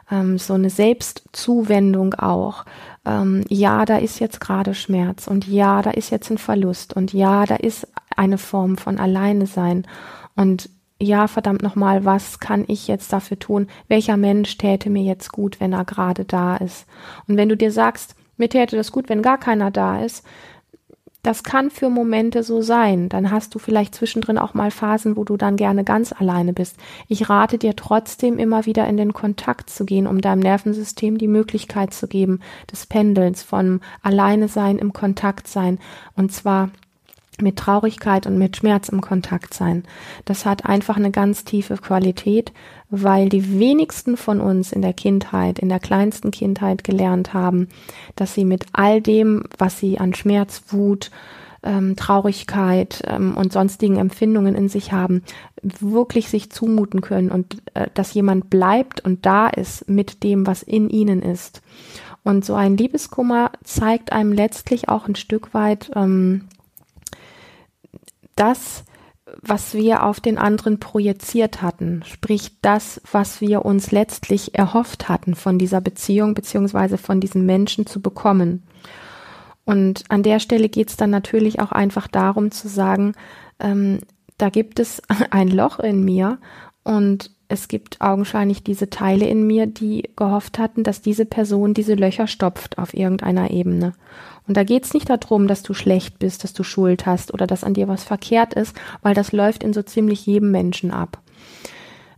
ähm, 0.10 0.40
so 0.40 0.54
eine 0.54 0.72
Selbstzuwendung 0.72 2.16
auch. 2.16 2.66
Ähm, 3.06 3.44
ja, 3.50 3.86
da 3.86 3.98
ist 3.98 4.20
jetzt 4.20 4.40
gerade 4.40 4.74
Schmerz 4.74 5.28
und 5.28 5.48
ja, 5.48 5.84
da 5.84 5.92
ist 5.92 6.10
jetzt 6.10 6.32
ein 6.32 6.40
Verlust 6.40 6.94
und 6.96 7.14
ja, 7.14 7.46
da 7.46 7.56
ist 7.56 7.88
eine 8.16 8.40
Form 8.40 8.78
von 8.78 8.98
Alleine 8.98 9.46
sein. 9.46 9.86
Und 10.36 10.70
ja, 11.00 11.28
verdammt 11.28 11.62
nochmal, 11.62 12.06
was 12.06 12.40
kann 12.40 12.66
ich 12.68 12.88
jetzt 12.88 13.14
dafür 13.14 13.38
tun? 13.38 13.68
Welcher 13.88 14.18
Mensch 14.18 14.58
täte 14.58 14.90
mir 14.90 15.04
jetzt 15.04 15.32
gut, 15.32 15.60
wenn 15.60 15.74
er 15.74 15.86
gerade 15.86 16.26
da 16.26 16.58
ist? 16.58 16.88
Und 17.28 17.38
wenn 17.38 17.50
du 17.50 17.58
dir 17.58 17.72
sagst, 17.72 18.16
mir 18.38 18.50
täte 18.50 18.76
das 18.76 18.92
gut, 18.92 19.10
wenn 19.10 19.22
gar 19.22 19.38
keiner 19.38 19.72
da 19.72 20.04
ist, 20.04 20.26
das 21.24 21.44
kann 21.44 21.70
für 21.72 21.90
Momente 21.90 22.42
so 22.42 22.62
sein. 22.62 23.10
Dann 23.10 23.32
hast 23.32 23.54
du 23.54 23.60
vielleicht 23.60 23.94
zwischendrin 23.94 24.38
auch 24.38 24.54
mal 24.54 24.72
Phasen, 24.72 25.18
wo 25.18 25.26
du 25.26 25.36
dann 25.36 25.58
gerne 25.58 25.84
ganz 25.84 26.14
alleine 26.14 26.54
bist. 26.54 26.78
Ich 27.10 27.30
rate 27.30 27.58
dir 27.58 27.76
trotzdem 27.76 28.40
immer 28.40 28.66
wieder 28.66 28.88
in 28.88 28.96
den 28.96 29.12
Kontakt 29.12 29.70
zu 29.70 29.84
gehen, 29.84 30.08
um 30.08 30.22
deinem 30.22 30.40
Nervensystem 30.40 31.18
die 31.18 31.28
Möglichkeit 31.28 31.94
zu 31.94 32.08
geben, 32.08 32.40
des 32.72 32.86
Pendelns 32.86 33.44
von 33.44 33.82
alleine 34.02 34.48
sein 34.48 34.80
im 34.80 34.94
Kontakt 34.94 35.48
sein. 35.48 35.80
Und 36.16 36.32
zwar 36.32 36.70
mit 37.42 37.58
Traurigkeit 37.58 38.28
und 38.28 38.38
mit 38.38 38.58
Schmerz 38.58 38.90
im 38.90 39.02
Kontakt 39.02 39.54
sein. 39.54 39.84
Das 40.26 40.46
hat 40.46 40.66
einfach 40.66 40.98
eine 40.98 41.12
ganz 41.12 41.44
tiefe 41.44 41.78
Qualität, 41.78 42.52
weil 42.90 43.30
die 43.30 43.60
wenigsten 43.60 44.18
von 44.18 44.40
uns 44.40 44.72
in 44.72 44.82
der 44.82 44.94
Kindheit, 44.94 45.60
in 45.60 45.70
der 45.70 45.80
kleinsten 45.80 46.32
Kindheit 46.32 46.84
gelernt 46.84 47.34
haben, 47.34 47.68
dass 48.16 48.34
sie 48.34 48.46
mit 48.46 48.66
all 48.74 49.02
dem, 49.02 49.44
was 49.58 49.80
sie 49.80 50.00
an 50.00 50.14
Schmerz, 50.14 50.64
Wut, 50.70 51.12
ähm, 51.64 51.96
Traurigkeit 51.96 53.04
ähm, 53.08 53.36
und 53.36 53.52
sonstigen 53.52 53.98
Empfindungen 53.98 54.56
in 54.56 54.70
sich 54.70 54.92
haben, 54.92 55.24
wirklich 55.62 56.30
sich 56.30 56.52
zumuten 56.52 57.02
können 57.02 57.30
und 57.30 57.58
äh, 57.74 57.88
dass 57.94 58.14
jemand 58.14 58.50
bleibt 58.50 59.04
und 59.04 59.26
da 59.26 59.48
ist 59.48 59.90
mit 59.90 60.24
dem, 60.24 60.48
was 60.48 60.64
in 60.64 60.90
ihnen 60.90 61.22
ist. 61.22 61.62
Und 62.24 62.46
so 62.46 62.56
ein 62.56 62.78
Liebeskummer 62.78 63.52
zeigt 63.64 64.12
einem 64.12 64.34
letztlich 64.34 64.90
auch 64.90 65.08
ein 65.08 65.16
Stück 65.16 65.54
weit, 65.54 65.92
ähm, 65.96 66.46
das, 68.40 68.86
was 69.42 69.74
wir 69.74 70.04
auf 70.04 70.20
den 70.20 70.38
anderen 70.38 70.80
projiziert 70.80 71.62
hatten, 71.62 72.04
sprich 72.06 72.62
das, 72.62 73.02
was 73.12 73.42
wir 73.42 73.66
uns 73.66 73.92
letztlich 73.92 74.56
erhofft 74.56 75.10
hatten 75.10 75.36
von 75.36 75.60
dieser 75.60 75.82
Beziehung 75.82 76.34
beziehungsweise 76.34 76.98
von 76.98 77.20
diesem 77.20 77.46
Menschen 77.46 77.86
zu 77.86 78.02
bekommen. 78.02 78.64
Und 79.66 80.06
an 80.08 80.24
der 80.24 80.40
Stelle 80.40 80.70
geht 80.70 80.90
es 80.90 80.96
dann 80.96 81.10
natürlich 81.10 81.60
auch 81.60 81.74
einfach 81.74 82.08
darum 82.08 82.52
zu 82.52 82.70
sagen, 82.70 83.14
ähm, 83.60 84.00
da 84.38 84.50
gibt 84.50 84.80
es 84.80 85.02
ein 85.32 85.50
Loch 85.50 85.80
in 85.80 86.04
mir 86.04 86.40
und 86.84 87.32
es 87.50 87.68
gibt 87.68 88.02
augenscheinlich 88.02 88.64
diese 88.64 88.90
Teile 88.90 89.28
in 89.28 89.48
mir, 89.48 89.68
die 89.68 90.10
gehofft 90.16 90.60
hatten, 90.60 90.84
dass 90.84 91.02
diese 91.02 91.26
Person 91.26 91.74
diese 91.74 91.96
Löcher 91.96 92.28
stopft 92.28 92.78
auf 92.78 92.94
irgendeiner 92.94 93.52
Ebene. 93.52 93.94
Und 94.48 94.58
da 94.58 94.64
geht's 94.64 94.94
nicht 94.94 95.10
darum, 95.10 95.48
dass 95.48 95.64
du 95.64 95.74
schlecht 95.74 96.20
bist, 96.20 96.44
dass 96.44 96.54
du 96.54 96.64
Schuld 96.64 97.06
hast 97.06 97.34
oder 97.34 97.48
dass 97.48 97.64
an 97.64 97.74
dir 97.74 97.88
was 97.88 98.04
verkehrt 98.04 98.54
ist, 98.54 98.76
weil 99.02 99.14
das 99.14 99.32
läuft 99.32 99.64
in 99.64 99.74
so 99.74 99.82
ziemlich 99.82 100.26
jedem 100.26 100.52
Menschen 100.52 100.92
ab. 100.92 101.20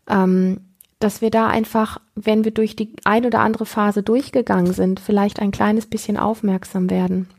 Ähm, 0.09 0.61
dass 0.99 1.21
wir 1.21 1.29
da 1.29 1.47
einfach, 1.47 1.99
wenn 2.15 2.43
wir 2.43 2.51
durch 2.51 2.75
die 2.75 2.93
ein 3.05 3.25
oder 3.25 3.39
andere 3.39 3.65
Phase 3.65 4.03
durchgegangen 4.03 4.73
sind, 4.73 4.99
vielleicht 4.99 5.39
ein 5.39 5.51
kleines 5.51 5.85
bisschen 5.85 6.17
aufmerksam 6.17 6.89
werden 6.89 7.29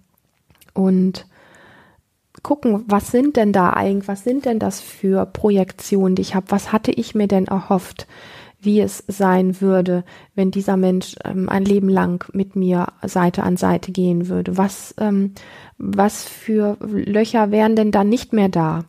und 0.73 1.27
gucken, 2.43 2.85
was 2.87 3.11
sind 3.11 3.37
denn 3.37 3.53
da 3.53 3.71
eigentlich, 3.71 4.09
was 4.09 4.25
sind 4.25 4.45
denn 4.45 4.59
das 4.59 4.81
für 4.81 5.27
Projektionen, 5.27 6.15
die 6.15 6.23
ich 6.23 6.35
habe, 6.35 6.47
was 6.51 6.73
hatte 6.73 6.91
ich 6.91 7.15
mir 7.15 7.29
denn 7.29 7.47
erhofft? 7.47 8.07
wie 8.63 8.81
es 8.81 9.03
sein 9.09 9.61
würde, 9.61 10.05
wenn 10.35 10.51
dieser 10.51 10.77
Mensch 10.77 11.17
ähm, 11.25 11.49
ein 11.49 11.65
Leben 11.65 11.89
lang 11.89 12.25
mit 12.33 12.57
mir 12.57 12.89
Seite 13.03 13.43
an 13.43 13.57
Seite 13.57 13.91
gehen 13.91 14.29
würde. 14.29 14.57
Was, 14.57 14.95
ähm, 14.99 15.33
was 15.79 16.25
für 16.25 16.77
Löcher 16.81 17.51
wären 17.51 17.75
denn 17.75 17.91
dann 17.91 18.09
nicht 18.09 18.33
mehr 18.33 18.49
da? 18.49 18.85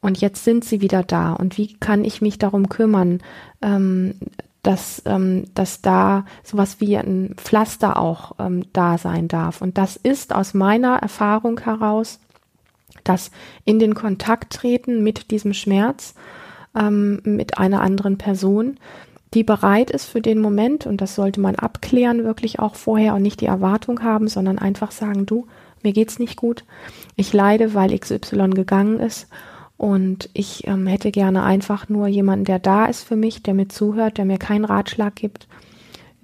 Und 0.00 0.20
jetzt 0.20 0.44
sind 0.44 0.64
sie 0.64 0.80
wieder 0.80 1.02
da. 1.02 1.32
Und 1.32 1.58
wie 1.58 1.74
kann 1.74 2.04
ich 2.04 2.20
mich 2.20 2.38
darum 2.38 2.68
kümmern, 2.68 3.20
ähm, 3.62 4.14
dass, 4.62 5.02
ähm, 5.06 5.46
dass 5.54 5.82
da 5.82 6.24
sowas 6.42 6.76
wie 6.78 6.96
ein 6.96 7.34
Pflaster 7.36 7.98
auch 7.98 8.32
ähm, 8.38 8.64
da 8.72 8.98
sein 8.98 9.28
darf? 9.28 9.60
Und 9.60 9.76
das 9.76 9.96
ist 9.96 10.34
aus 10.34 10.54
meiner 10.54 10.98
Erfahrung 10.98 11.58
heraus, 11.58 12.20
dass 13.02 13.30
in 13.64 13.78
den 13.78 13.94
Kontakt 13.94 14.52
treten 14.52 15.02
mit 15.02 15.30
diesem 15.30 15.52
Schmerz 15.52 16.14
ähm, 16.74 17.20
mit 17.24 17.58
einer 17.58 17.80
anderen 17.80 18.18
Person, 18.18 18.78
die 19.34 19.42
bereit 19.42 19.90
ist 19.90 20.06
für 20.06 20.20
den 20.20 20.40
Moment, 20.40 20.86
und 20.86 21.00
das 21.00 21.14
sollte 21.14 21.40
man 21.40 21.56
abklären, 21.56 22.24
wirklich 22.24 22.60
auch 22.60 22.76
vorher 22.76 23.14
und 23.14 23.22
nicht 23.22 23.40
die 23.40 23.46
Erwartung 23.46 24.02
haben, 24.02 24.28
sondern 24.28 24.58
einfach 24.58 24.92
sagen, 24.92 25.26
du, 25.26 25.46
mir 25.82 25.92
geht's 25.92 26.18
nicht 26.18 26.36
gut, 26.36 26.64
ich 27.16 27.32
leide, 27.32 27.74
weil 27.74 27.98
XY 27.98 28.50
gegangen 28.50 29.00
ist 29.00 29.28
und 29.76 30.30
ich 30.34 30.66
ähm, 30.66 30.86
hätte 30.86 31.10
gerne 31.10 31.42
einfach 31.42 31.88
nur 31.88 32.06
jemanden, 32.06 32.44
der 32.44 32.58
da 32.58 32.86
ist 32.86 33.02
für 33.02 33.16
mich, 33.16 33.42
der 33.42 33.54
mir 33.54 33.68
zuhört, 33.68 34.18
der 34.18 34.24
mir 34.24 34.38
keinen 34.38 34.64
Ratschlag 34.64 35.16
gibt, 35.16 35.48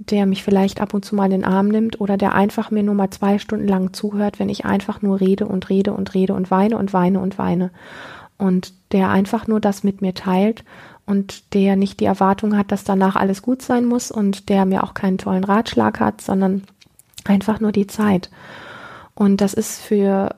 der 0.08 0.24
mich 0.24 0.42
vielleicht 0.42 0.80
ab 0.80 0.94
und 0.94 1.04
zu 1.04 1.14
mal 1.14 1.26
in 1.26 1.42
den 1.42 1.44
Arm 1.44 1.68
nimmt 1.68 2.00
oder 2.00 2.16
der 2.16 2.34
einfach 2.34 2.70
mir 2.70 2.82
nur 2.82 2.94
mal 2.94 3.10
zwei 3.10 3.38
Stunden 3.38 3.68
lang 3.68 3.92
zuhört, 3.92 4.38
wenn 4.38 4.48
ich 4.48 4.64
einfach 4.64 5.02
nur 5.02 5.20
rede 5.20 5.46
und 5.46 5.68
rede 5.68 5.92
und 5.92 6.14
rede 6.14 6.34
und 6.34 6.50
weine 6.50 6.78
und 6.78 6.92
weine 6.94 7.20
und 7.20 7.38
weine 7.38 7.70
und 8.38 8.72
der 8.92 9.10
einfach 9.10 9.46
nur 9.46 9.60
das 9.60 9.84
mit 9.84 10.00
mir 10.00 10.14
teilt 10.14 10.64
und 11.04 11.54
der 11.54 11.76
nicht 11.76 12.00
die 12.00 12.06
Erwartung 12.06 12.56
hat, 12.56 12.72
dass 12.72 12.82
danach 12.82 13.14
alles 13.14 13.42
gut 13.42 13.60
sein 13.60 13.84
muss 13.84 14.10
und 14.10 14.48
der 14.48 14.64
mir 14.64 14.84
auch 14.84 14.94
keinen 14.94 15.18
tollen 15.18 15.44
Ratschlag 15.44 16.00
hat, 16.00 16.22
sondern 16.22 16.62
einfach 17.24 17.60
nur 17.60 17.72
die 17.72 17.86
Zeit. 17.86 18.30
Und 19.14 19.42
das 19.42 19.52
ist 19.52 19.82
für 19.82 20.34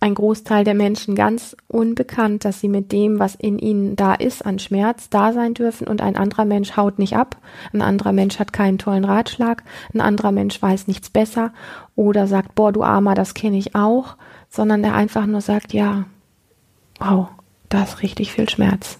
ein 0.00 0.14
Großteil 0.14 0.64
der 0.64 0.74
Menschen 0.74 1.14
ganz 1.14 1.56
unbekannt, 1.68 2.44
dass 2.44 2.60
sie 2.60 2.68
mit 2.68 2.92
dem, 2.92 3.18
was 3.18 3.34
in 3.34 3.58
ihnen 3.58 3.96
da 3.96 4.14
ist, 4.14 4.44
an 4.44 4.58
Schmerz 4.58 5.08
da 5.08 5.32
sein 5.32 5.54
dürfen 5.54 5.86
und 5.86 6.00
ein 6.02 6.16
anderer 6.16 6.44
Mensch 6.44 6.76
haut 6.76 6.98
nicht 6.98 7.16
ab, 7.16 7.36
ein 7.72 7.82
anderer 7.82 8.12
Mensch 8.12 8.38
hat 8.38 8.52
keinen 8.52 8.78
tollen 8.78 9.04
Ratschlag, 9.04 9.62
ein 9.94 10.00
anderer 10.00 10.32
Mensch 10.32 10.60
weiß 10.60 10.88
nichts 10.88 11.10
besser 11.10 11.52
oder 11.96 12.26
sagt, 12.26 12.54
boah, 12.54 12.72
du 12.72 12.82
Armer, 12.82 13.14
das 13.14 13.34
kenne 13.34 13.56
ich 13.56 13.74
auch, 13.74 14.16
sondern 14.48 14.82
der 14.82 14.94
einfach 14.94 15.26
nur 15.26 15.40
sagt, 15.40 15.72
ja, 15.72 16.04
wow, 16.98 17.28
da 17.68 17.82
ist 17.82 18.02
richtig 18.02 18.32
viel 18.32 18.48
Schmerz. 18.48 18.98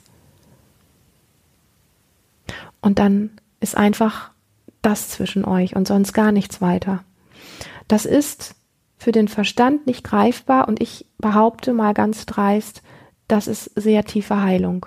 Und 2.81 2.99
dann 2.99 3.31
ist 3.61 3.77
einfach 3.77 4.31
das 4.83 5.09
zwischen 5.09 5.45
euch 5.45 5.75
und 5.75 5.89
sonst 5.89 6.13
gar 6.13 6.33
nichts 6.33 6.61
weiter. 6.61 7.03
Das 7.89 8.05
ist 8.05 8.55
für 9.05 9.13
den 9.13 9.29
Verstand 9.29 9.87
nicht 9.87 10.03
greifbar 10.03 10.67
und 10.67 10.81
ich 10.81 11.05
behaupte 11.19 11.75
mal 11.75 11.93
ganz 11.93 12.25
dreist, 12.25 12.81
das 13.29 13.49
ist 13.49 13.71
sehr 13.75 14.03
tiefe 14.05 14.41
Heilung. 14.41 14.87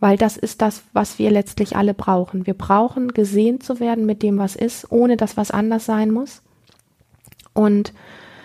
Weil 0.00 0.16
das 0.16 0.38
ist 0.38 0.62
das, 0.62 0.84
was 0.94 1.18
wir 1.18 1.30
letztlich 1.30 1.76
alle 1.76 1.92
brauchen. 1.92 2.46
Wir 2.46 2.54
brauchen 2.54 3.12
gesehen 3.12 3.60
zu 3.60 3.78
werden 3.78 4.06
mit 4.06 4.22
dem, 4.22 4.38
was 4.38 4.56
ist, 4.56 4.90
ohne 4.90 5.18
dass 5.18 5.36
was 5.36 5.50
anders 5.50 5.84
sein 5.84 6.12
muss. 6.12 6.40
Und 7.52 7.92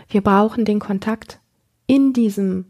wir 0.10 0.20
brauchen 0.20 0.66
den 0.66 0.80
Kontakt 0.80 1.40
in 1.88 2.12
diesem 2.12 2.66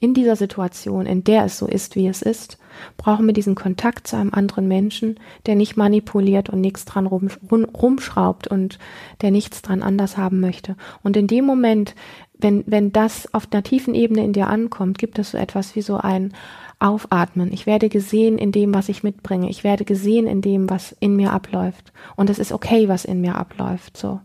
in 0.00 0.14
dieser 0.14 0.36
Situation, 0.36 1.06
in 1.06 1.24
der 1.24 1.44
es 1.44 1.58
so 1.58 1.66
ist, 1.66 1.96
wie 1.96 2.06
es 2.06 2.22
ist, 2.22 2.58
brauchen 2.96 3.26
wir 3.26 3.32
diesen 3.32 3.56
Kontakt 3.56 4.06
zu 4.06 4.16
einem 4.16 4.32
anderen 4.32 4.68
Menschen, 4.68 5.18
der 5.46 5.56
nicht 5.56 5.76
manipuliert 5.76 6.48
und 6.48 6.60
nichts 6.60 6.84
dran 6.84 7.06
rum, 7.06 7.28
rumschraubt 7.50 8.46
und 8.46 8.78
der 9.22 9.32
nichts 9.32 9.62
dran 9.62 9.82
anders 9.82 10.16
haben 10.16 10.40
möchte. 10.40 10.76
Und 11.02 11.16
in 11.16 11.26
dem 11.26 11.44
Moment, 11.44 11.96
wenn, 12.38 12.62
wenn 12.66 12.92
das 12.92 13.32
auf 13.34 13.48
einer 13.50 13.64
tiefen 13.64 13.94
Ebene 13.94 14.24
in 14.24 14.32
dir 14.32 14.46
ankommt, 14.46 14.98
gibt 14.98 15.18
es 15.18 15.32
so 15.32 15.38
etwas 15.38 15.74
wie 15.74 15.82
so 15.82 15.96
ein 15.96 16.32
Aufatmen. 16.78 17.52
Ich 17.52 17.66
werde 17.66 17.88
gesehen 17.88 18.38
in 18.38 18.52
dem, 18.52 18.72
was 18.72 18.88
ich 18.88 19.02
mitbringe. 19.02 19.50
Ich 19.50 19.64
werde 19.64 19.84
gesehen 19.84 20.28
in 20.28 20.42
dem, 20.42 20.70
was 20.70 20.94
in 21.00 21.16
mir 21.16 21.32
abläuft. 21.32 21.92
Und 22.14 22.30
es 22.30 22.38
ist 22.38 22.52
okay, 22.52 22.88
was 22.88 23.04
in 23.04 23.20
mir 23.20 23.34
abläuft, 23.34 23.96
so. 23.96 24.20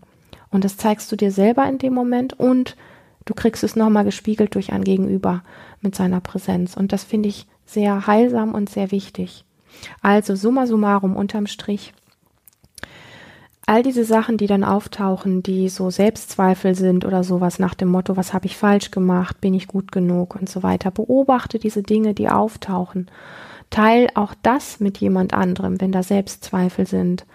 Und 0.51 0.63
das 0.63 0.77
zeigst 0.77 1.11
du 1.11 1.15
dir 1.15 1.31
selber 1.31 1.67
in 1.67 1.79
dem 1.79 1.95
Moment 1.95 2.39
und 2.39 2.75
Du 3.25 3.33
kriegst 3.33 3.63
es 3.63 3.75
nochmal 3.75 4.03
gespiegelt 4.03 4.55
durch 4.55 4.73
ein 4.73 4.83
Gegenüber 4.83 5.43
mit 5.81 5.95
seiner 5.95 6.19
Präsenz. 6.19 6.75
Und 6.75 6.91
das 6.91 7.03
finde 7.03 7.29
ich 7.29 7.47
sehr 7.65 8.07
heilsam 8.07 8.53
und 8.53 8.69
sehr 8.69 8.91
wichtig. 8.91 9.45
Also 10.01 10.35
summa 10.35 10.67
summarum 10.67 11.15
unterm 11.15 11.47
Strich. 11.47 11.93
All 13.65 13.81
diese 13.81 14.03
Sachen, 14.03 14.35
die 14.37 14.47
dann 14.47 14.65
auftauchen, 14.65 15.41
die 15.41 15.69
so 15.69 15.89
Selbstzweifel 15.89 16.75
sind 16.75 17.05
oder 17.05 17.23
sowas 17.23 17.59
nach 17.59 17.73
dem 17.73 17.87
Motto, 17.87 18.17
was 18.17 18.33
habe 18.33 18.45
ich 18.45 18.57
falsch 18.57 18.91
gemacht, 18.91 19.39
bin 19.39 19.53
ich 19.53 19.67
gut 19.67 19.93
genug 19.93 20.35
und 20.35 20.49
so 20.49 20.63
weiter. 20.63 20.91
Beobachte 20.91 21.59
diese 21.59 21.81
Dinge, 21.81 22.13
die 22.13 22.27
auftauchen. 22.27 23.09
Teil 23.69 24.09
auch 24.15 24.33
das 24.43 24.81
mit 24.81 24.97
jemand 24.97 25.33
anderem, 25.33 25.79
wenn 25.79 25.93
da 25.93 26.03
Selbstzweifel 26.03 26.85
sind. 26.85 27.25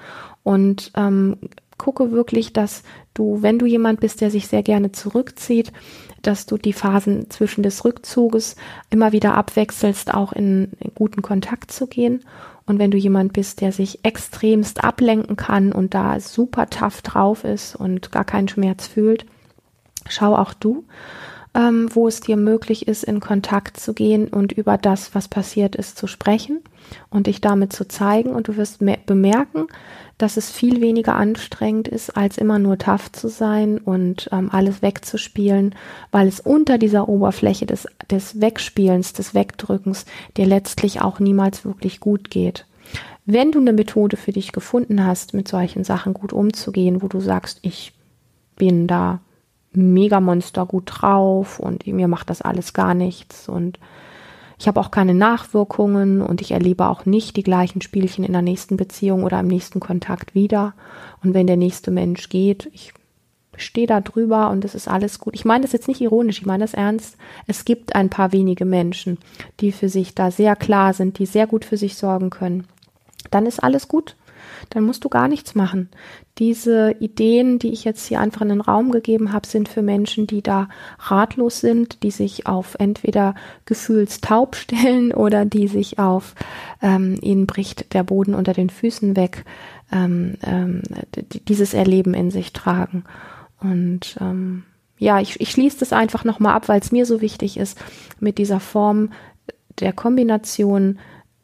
Und 0.43 0.93
ähm, 0.97 1.39
gucke 1.79 2.13
wirklich, 2.13 2.53
dass 2.53 2.83
du, 3.15 3.43
wenn 3.43 3.59
du 3.59 3.67
jemand 3.67 4.01
bist, 4.01 4.21
der 4.21 4.31
sich 4.31 4.49
sehr 4.49 4.63
gerne 4.63 4.93
zurückzieht, 4.93 5.73
dass 6.23 6.47
du 6.47 6.59
die 6.59 6.73
Phasen 6.73 7.31
zwischen 7.31 7.63
des 7.63 7.85
Rückzuges 7.85 8.57
immer 8.91 9.13
wieder 9.13 9.35
abwechselst, 9.35 10.13
auch 10.13 10.33
in, 10.33 10.73
in 10.81 10.93
guten 10.95 11.23
Kontakt 11.23 11.71
zu 11.71 11.87
gehen. 11.87 12.25
Und 12.67 12.79
wenn 12.79 12.91
du 12.91 12.99
jemand 12.99 13.33
bist, 13.33 13.61
der 13.61 13.73
sich 13.73 14.01
extremst 14.05 14.85
ablenken 14.85 15.37
kann 15.37 15.73
und 15.73 15.95
da 15.95 16.21
super 16.21 16.69
tough 16.69 17.01
drauf 17.03 17.45
ist 17.45 17.75
und 17.75 18.13
gar 18.13 18.25
keinen 18.25 18.49
Schmerz 18.49 18.87
fühlt, 18.87 19.25
schau 20.09 20.37
auch 20.37 20.53
du, 20.53 20.85
ähm, 21.55 21.89
wo 21.93 22.09
es 22.09 22.21
dir 22.21 22.37
möglich 22.37 22.89
ist, 22.89 23.05
in 23.05 23.21
Kontakt 23.21 23.79
zu 23.79 23.95
gehen 23.95 24.29
und 24.29 24.53
über 24.53 24.79
das, 24.79 25.15
was 25.15 25.29
passiert 25.29 25.77
ist, 25.77 25.99
zu 25.99 26.07
sprechen 26.07 26.61
und 27.11 27.27
dich 27.27 27.41
damit 27.41 27.73
zu 27.73 27.87
zeigen. 27.87 28.31
Und 28.31 28.49
du 28.49 28.57
wirst 28.57 28.81
bemerken, 29.07 29.67
dass 30.19 30.37
es 30.37 30.51
viel 30.51 30.81
weniger 30.81 31.15
anstrengend 31.15 31.89
ist, 31.89 32.17
als 32.17 32.39
immer 32.39 32.59
nur 32.59 32.77
tough 32.79 33.13
zu 33.13 33.29
sein 33.29 33.79
und 33.79 34.29
ähm, 34.33 34.51
alles 34.51 34.83
wegzuspielen, 34.83 35.75
weil 36.11 36.27
es 36.27 36.41
unter 36.41 36.77
dieser 36.77 37.09
Oberfläche 37.09 37.67
des, 37.67 37.87
des 38.11 38.41
Wegspielens, 38.41 39.13
des 39.13 39.35
Wegdrückens 39.35 40.07
dir 40.37 40.47
letztlich 40.47 41.01
auch 41.01 41.21
niemals 41.21 41.65
wirklich 41.65 42.01
gut 42.01 42.31
geht. 42.31 42.67
Wenn 43.27 43.53
du 43.53 43.61
eine 43.61 43.73
Methode 43.73 44.17
für 44.17 44.33
dich 44.33 44.53
gefunden 44.53 45.05
hast, 45.05 45.35
mit 45.35 45.49
solchen 45.49 45.85
Sachen 45.85 46.15
gut 46.15 46.33
umzugehen, 46.33 47.03
wo 47.03 47.09
du 47.09 47.21
sagst, 47.21 47.59
ich 47.63 47.93
bin 48.57 48.87
da 48.87 49.21
mega 49.73 50.21
Monster 50.21 50.67
gut 50.67 50.85
drauf 50.87 51.61
und 51.61 51.87
mir 51.87 52.09
macht 52.09 52.31
das 52.31 52.43
alles 52.43 52.73
gar 52.73 52.95
nichts 52.95 53.49
und 53.49 53.79
ich 54.59 54.67
habe 54.67 54.81
auch 54.81 54.91
keine 54.91 55.15
Nachwirkungen 55.15 56.21
und 56.21 56.41
ich 56.41 56.51
erlebe 56.51 56.89
auch 56.89 57.07
nicht 57.07 57.37
die 57.37 57.45
gleichen 57.45 57.81
Spielchen 57.81 58.25
in 58.25 58.33
der 58.33 58.43
nächsten 58.43 58.77
Beziehung 58.77 59.23
oder 59.23 59.39
im 59.39 59.47
nächsten 59.47 59.79
Kontakt 59.79 60.35
wieder. 60.35 60.75
Und 61.23 61.33
wenn 61.33 61.47
der 61.47 61.57
nächste 61.57 61.93
Mensch 61.93 62.29
geht, 62.29 62.69
ich 62.73 62.93
stehe 63.57 63.87
da 63.87 64.01
drüber 64.01 64.51
und 64.51 64.65
es 64.65 64.75
ist 64.75 64.89
alles 64.89 65.21
gut. 65.21 65.35
Ich 65.35 65.45
meine 65.45 65.63
das 65.63 65.73
jetzt 65.73 65.87
nicht 65.87 66.01
ironisch, 66.01 66.41
ich 66.41 66.47
meine 66.47 66.65
das 66.65 66.75
ernst. 66.75 67.17
Es 67.47 67.65
gibt 67.65 67.95
ein 67.95 68.11
paar 68.11 68.33
wenige 68.33 68.65
Menschen, 68.65 69.19
die 69.61 69.71
für 69.71 69.89
sich 69.89 70.17
da 70.17 70.33
sehr 70.33 70.57
klar 70.57 70.93
sind, 70.93 71.21
die 71.21 71.27
sehr 71.27 71.47
gut 71.47 71.65
für 71.65 71.77
sich 71.77 71.97
sorgen 71.97 72.31
können. 72.31 72.67
Dann 73.31 73.47
ist 73.47 73.63
alles 73.63 73.87
gut 73.87 74.17
dann 74.71 74.85
musst 74.85 75.05
du 75.05 75.09
gar 75.09 75.29
nichts 75.29 75.55
machen. 75.55 75.89
Diese 76.39 76.93
Ideen, 77.01 77.59
die 77.59 77.73
ich 77.73 77.85
jetzt 77.85 78.07
hier 78.07 78.21
einfach 78.21 78.43
in 78.43 78.51
den 78.51 78.61
Raum 78.61 78.91
gegeben 78.93 79.33
habe, 79.33 79.47
sind 79.47 79.69
für 79.69 79.83
Menschen, 79.83 80.27
die 80.27 80.43
da 80.43 80.69
ratlos 80.99 81.61
sind, 81.61 82.03
die 82.03 82.11
sich 82.11 82.47
auf 82.47 82.77
entweder 82.79 83.35
gefühlstaub 83.67 84.55
stellen 84.57 85.13
oder 85.15 85.45
die 85.45 85.69
sich 85.69 85.99
auf, 85.99 86.35
ähm, 86.81 87.19
ihnen 87.21 87.47
bricht 87.47 87.93
der 87.95 88.05
Boden 88.05 88.35
unter 88.35 88.53
den 88.53 88.71
Füßen 88.71 89.17
weg, 89.17 89.45
ähm, 89.91 90.35
ähm, 90.43 90.83
dieses 91.49 91.75
Erleben 91.75 92.15
in 92.15 92.31
sich 92.31 92.53
tragen. 92.53 93.05
Und 93.61 94.17
ähm, 94.21 94.65
ja, 94.99 95.21
ich, 95.21 95.41
ich 95.41 95.51
schließe 95.51 95.79
das 95.79 95.93
einfach 95.93 96.25
nochmal 96.25 96.55
ab, 96.55 96.69
weil 96.69 96.81
es 96.81 96.93
mir 96.93 97.07
so 97.07 97.21
wichtig 97.21 97.57
ist, 97.57 97.79
mit 98.21 98.39
dieser 98.39 98.61
Form 98.61 99.11
der 99.81 99.93
Kombination, 99.93 100.99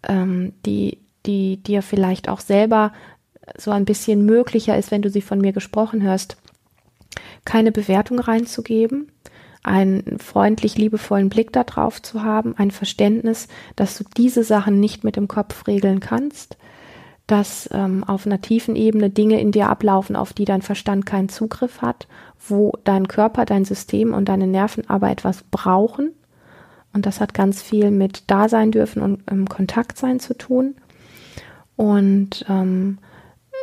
ähm, 0.07 0.53
die 0.67 0.99
die 1.27 1.59
dir 1.59 1.83
vielleicht 1.83 2.29
auch 2.29 2.41
selber 2.41 2.93
so 3.57 3.71
ein 3.71 3.85
bisschen 3.85 4.25
möglicher 4.25 4.77
ist, 4.77 4.91
wenn 4.91 5.03
du 5.03 5.11
sie 5.11 5.23
von 5.23 5.41
mir 5.41 5.53
gesprochen 5.53 6.03
hörst, 6.03 6.37
keine 7.45 7.73
Bewertung 7.73 8.19
reinzugeben, 8.19 9.11
einen 9.63 10.19
freundlich 10.19 10.77
liebevollen 10.77 11.29
Blick 11.29 11.53
darauf 11.53 12.01
zu 12.03 12.23
haben, 12.23 12.55
ein 12.57 12.71
Verständnis, 12.71 13.49
dass 13.77 13.97
du 13.97 14.05
diese 14.17 14.45
Sachen 14.45 14.81
nicht 14.81 15.05
mit 15.05 15.17
dem 15.17 15.29
Kopf 15.29 15.67
regeln 15.67 16.01
kannst, 16.01 16.57
dass 17.27 17.69
ähm, 17.73 18.05
auf 18.05 18.27
einer 18.27 18.43
tiefen 18.43 18.77
Ebene 18.77 19.09
Dinge 19.09 19.41
in 19.41 19.53
dir 19.53 19.71
ablaufen, 19.71 20.17
auf 20.17 20.35
die 20.35 20.45
dein 20.45 20.61
Verstand 20.61 21.07
keinen 21.07 21.31
Zugriff 21.31 21.81
hat, 21.81 22.07
wo 22.47 22.73
dein 22.85 23.09
Körper, 23.09 23.47
dein 23.47 23.65
System 23.65 24.13
und 24.13 24.29
deine 24.29 24.47
Nerven 24.47 24.89
aber 24.89 25.11
etwas 25.11 25.43
brauchen. 25.51 26.13
Und 26.93 27.07
das 27.07 27.21
hat 27.21 27.33
ganz 27.33 27.63
viel 27.63 27.91
mit 27.91 28.31
Dasein 28.31 28.71
dürfen 28.71 29.03
und 29.03 29.29
im 29.31 29.49
Kontakt 29.49 29.97
sein 29.97 30.21
zu 30.21 30.37
tun. 30.37 30.75
Und 31.77 32.45
ähm, 32.49 32.99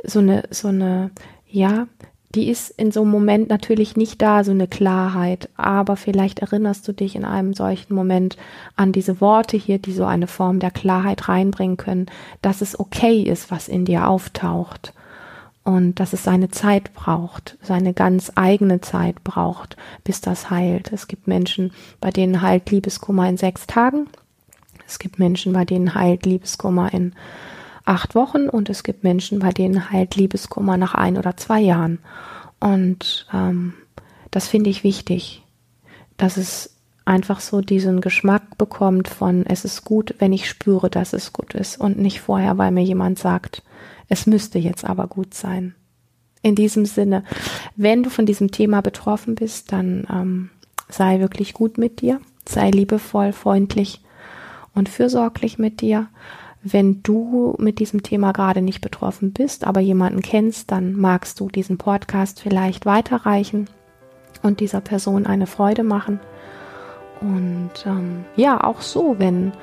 so 0.03 0.19
eine, 0.19 0.43
so 0.49 0.67
eine, 0.67 1.11
ja, 1.47 1.87
die 2.35 2.49
ist 2.49 2.69
in 2.71 2.91
so 2.91 3.01
einem 3.01 3.11
Moment 3.11 3.49
natürlich 3.49 3.97
nicht 3.97 4.21
da, 4.21 4.43
so 4.43 4.51
eine 4.51 4.67
Klarheit, 4.67 5.49
aber 5.57 5.97
vielleicht 5.97 6.39
erinnerst 6.39 6.87
du 6.87 6.93
dich 6.93 7.15
in 7.15 7.25
einem 7.25 7.53
solchen 7.53 7.93
Moment 7.93 8.37
an 8.75 8.93
diese 8.93 9.19
Worte 9.19 9.57
hier, 9.57 9.79
die 9.79 9.91
so 9.91 10.05
eine 10.05 10.27
Form 10.27 10.59
der 10.59 10.71
Klarheit 10.71 11.27
reinbringen 11.27 11.77
können, 11.77 12.05
dass 12.41 12.61
es 12.61 12.79
okay 12.79 13.21
ist, 13.21 13.51
was 13.51 13.67
in 13.67 13.83
dir 13.83 14.07
auftaucht 14.07 14.93
und 15.63 15.99
dass 15.99 16.13
es 16.13 16.23
seine 16.23 16.49
Zeit 16.49 16.93
braucht, 16.93 17.57
seine 17.61 17.93
ganz 17.93 18.31
eigene 18.35 18.81
Zeit 18.81 19.23
braucht, 19.23 19.75
bis 20.03 20.21
das 20.21 20.49
heilt. 20.49 20.91
Es 20.91 21.07
gibt 21.07 21.27
Menschen, 21.27 21.71
bei 21.99 22.11
denen 22.11 22.41
heilt 22.41 22.71
Liebeskummer 22.71 23.27
in 23.27 23.37
sechs 23.37 23.67
Tagen. 23.67 24.07
Es 24.87 24.99
gibt 24.99 25.19
Menschen, 25.19 25.53
bei 25.53 25.65
denen 25.65 25.93
heilt 25.95 26.25
Liebeskummer 26.25 26.93
in 26.93 27.13
acht 27.91 28.15
Wochen 28.15 28.47
und 28.47 28.69
es 28.69 28.83
gibt 28.83 29.03
Menschen, 29.03 29.39
bei 29.39 29.51
denen 29.51 29.91
heilt 29.91 30.15
Liebeskummer 30.15 30.77
nach 30.77 30.95
ein 30.95 31.17
oder 31.17 31.35
zwei 31.35 31.59
Jahren. 31.59 31.99
Und 32.61 33.27
ähm, 33.33 33.73
das 34.31 34.47
finde 34.47 34.69
ich 34.69 34.85
wichtig, 34.85 35.43
dass 36.15 36.37
es 36.37 36.77
einfach 37.03 37.41
so 37.41 37.59
diesen 37.59 37.99
Geschmack 37.99 38.57
bekommt 38.57 39.09
von 39.09 39.45
es 39.45 39.65
ist 39.65 39.83
gut, 39.83 40.15
wenn 40.19 40.31
ich 40.31 40.47
spüre, 40.47 40.89
dass 40.89 41.11
es 41.11 41.33
gut 41.33 41.53
ist 41.53 41.81
und 41.81 41.97
nicht 41.97 42.21
vorher, 42.21 42.57
weil 42.57 42.71
mir 42.71 42.83
jemand 42.83 43.19
sagt, 43.19 43.61
es 44.07 44.25
müsste 44.25 44.57
jetzt 44.57 44.85
aber 44.85 45.07
gut 45.07 45.33
sein. 45.33 45.75
In 46.41 46.55
diesem 46.55 46.85
Sinne, 46.85 47.25
wenn 47.75 48.03
du 48.03 48.09
von 48.09 48.25
diesem 48.25 48.51
Thema 48.51 48.81
betroffen 48.81 49.35
bist, 49.35 49.73
dann 49.73 50.07
ähm, 50.09 50.49
sei 50.87 51.19
wirklich 51.19 51.53
gut 51.53 51.77
mit 51.77 51.99
dir, 51.99 52.21
sei 52.47 52.69
liebevoll, 52.69 53.33
freundlich 53.33 54.01
und 54.73 54.87
fürsorglich 54.87 55.57
mit 55.57 55.81
dir 55.81 56.07
wenn 56.63 57.01
du 57.01 57.55
mit 57.57 57.79
diesem 57.79 58.03
Thema 58.03 58.33
gerade 58.33 58.61
nicht 58.61 58.81
betroffen 58.81 59.33
bist, 59.33 59.65
aber 59.65 59.79
jemanden 59.79 60.21
kennst, 60.21 60.71
dann 60.71 60.93
magst 60.93 61.39
du 61.39 61.49
diesen 61.49 61.77
Podcast 61.77 62.39
vielleicht 62.39 62.85
weiterreichen 62.85 63.67
und 64.43 64.59
dieser 64.59 64.81
Person 64.81 65.25
eine 65.25 65.47
Freude 65.47 65.83
machen. 65.83 66.19
Und 67.19 67.71
ähm, 67.85 68.25
ja, 68.35 68.63
auch 68.63 68.81
so, 68.81 69.15
wenn, 69.17 69.53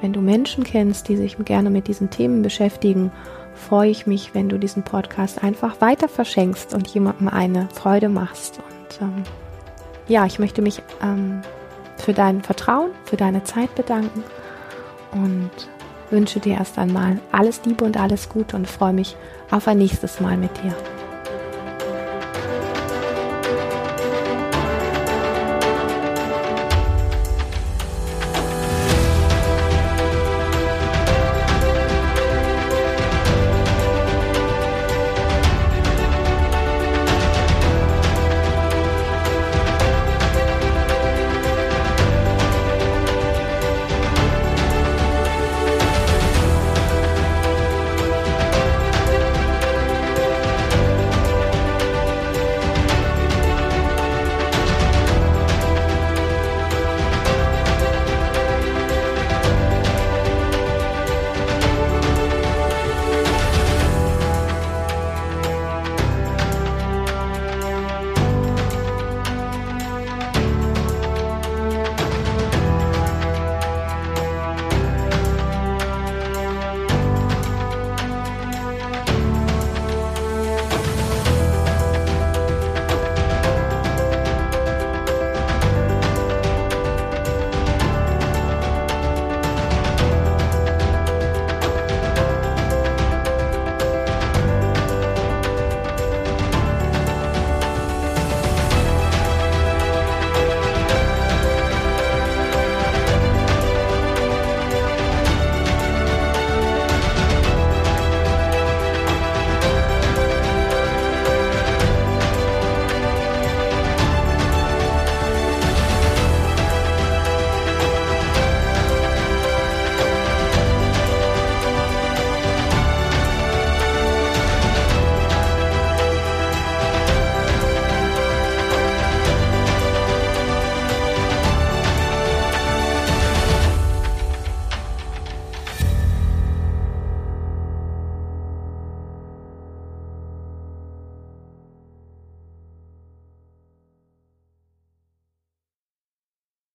wenn 0.00 0.12
du 0.12 0.20
Menschen 0.20 0.64
kennst, 0.64 1.08
die 1.08 1.16
sich 1.16 1.36
gerne 1.44 1.70
mit 1.70 1.86
diesen 1.86 2.10
Themen 2.10 2.42
beschäftigen, 2.42 3.12
freue 3.54 3.90
ich 3.90 4.06
mich, 4.06 4.34
wenn 4.34 4.48
du 4.48 4.58
diesen 4.58 4.82
Podcast 4.82 5.42
einfach 5.42 5.80
weiter 5.80 6.08
verschenkst 6.08 6.74
und 6.74 6.88
jemandem 6.88 7.28
eine 7.28 7.68
Freude 7.72 8.08
machst. 8.08 8.58
Und 8.58 9.02
ähm, 9.02 9.22
ja, 10.08 10.26
ich 10.26 10.38
möchte 10.38 10.62
mich 10.62 10.82
ähm, 11.02 11.42
für 11.96 12.12
dein 12.12 12.42
Vertrauen, 12.42 12.90
für 13.04 13.16
deine 13.16 13.44
Zeit 13.44 13.74
bedanken 13.74 14.22
und 15.12 15.50
wünsche 16.10 16.40
dir 16.40 16.54
erst 16.54 16.78
einmal 16.78 17.18
alles 17.32 17.60
Liebe 17.64 17.84
und 17.84 17.96
alles 17.96 18.28
Gute 18.28 18.56
und 18.56 18.68
freue 18.68 18.92
mich 18.92 19.16
auf 19.50 19.68
ein 19.68 19.78
nächstes 19.78 20.20
Mal 20.20 20.36
mit 20.36 20.50
dir. 20.62 20.74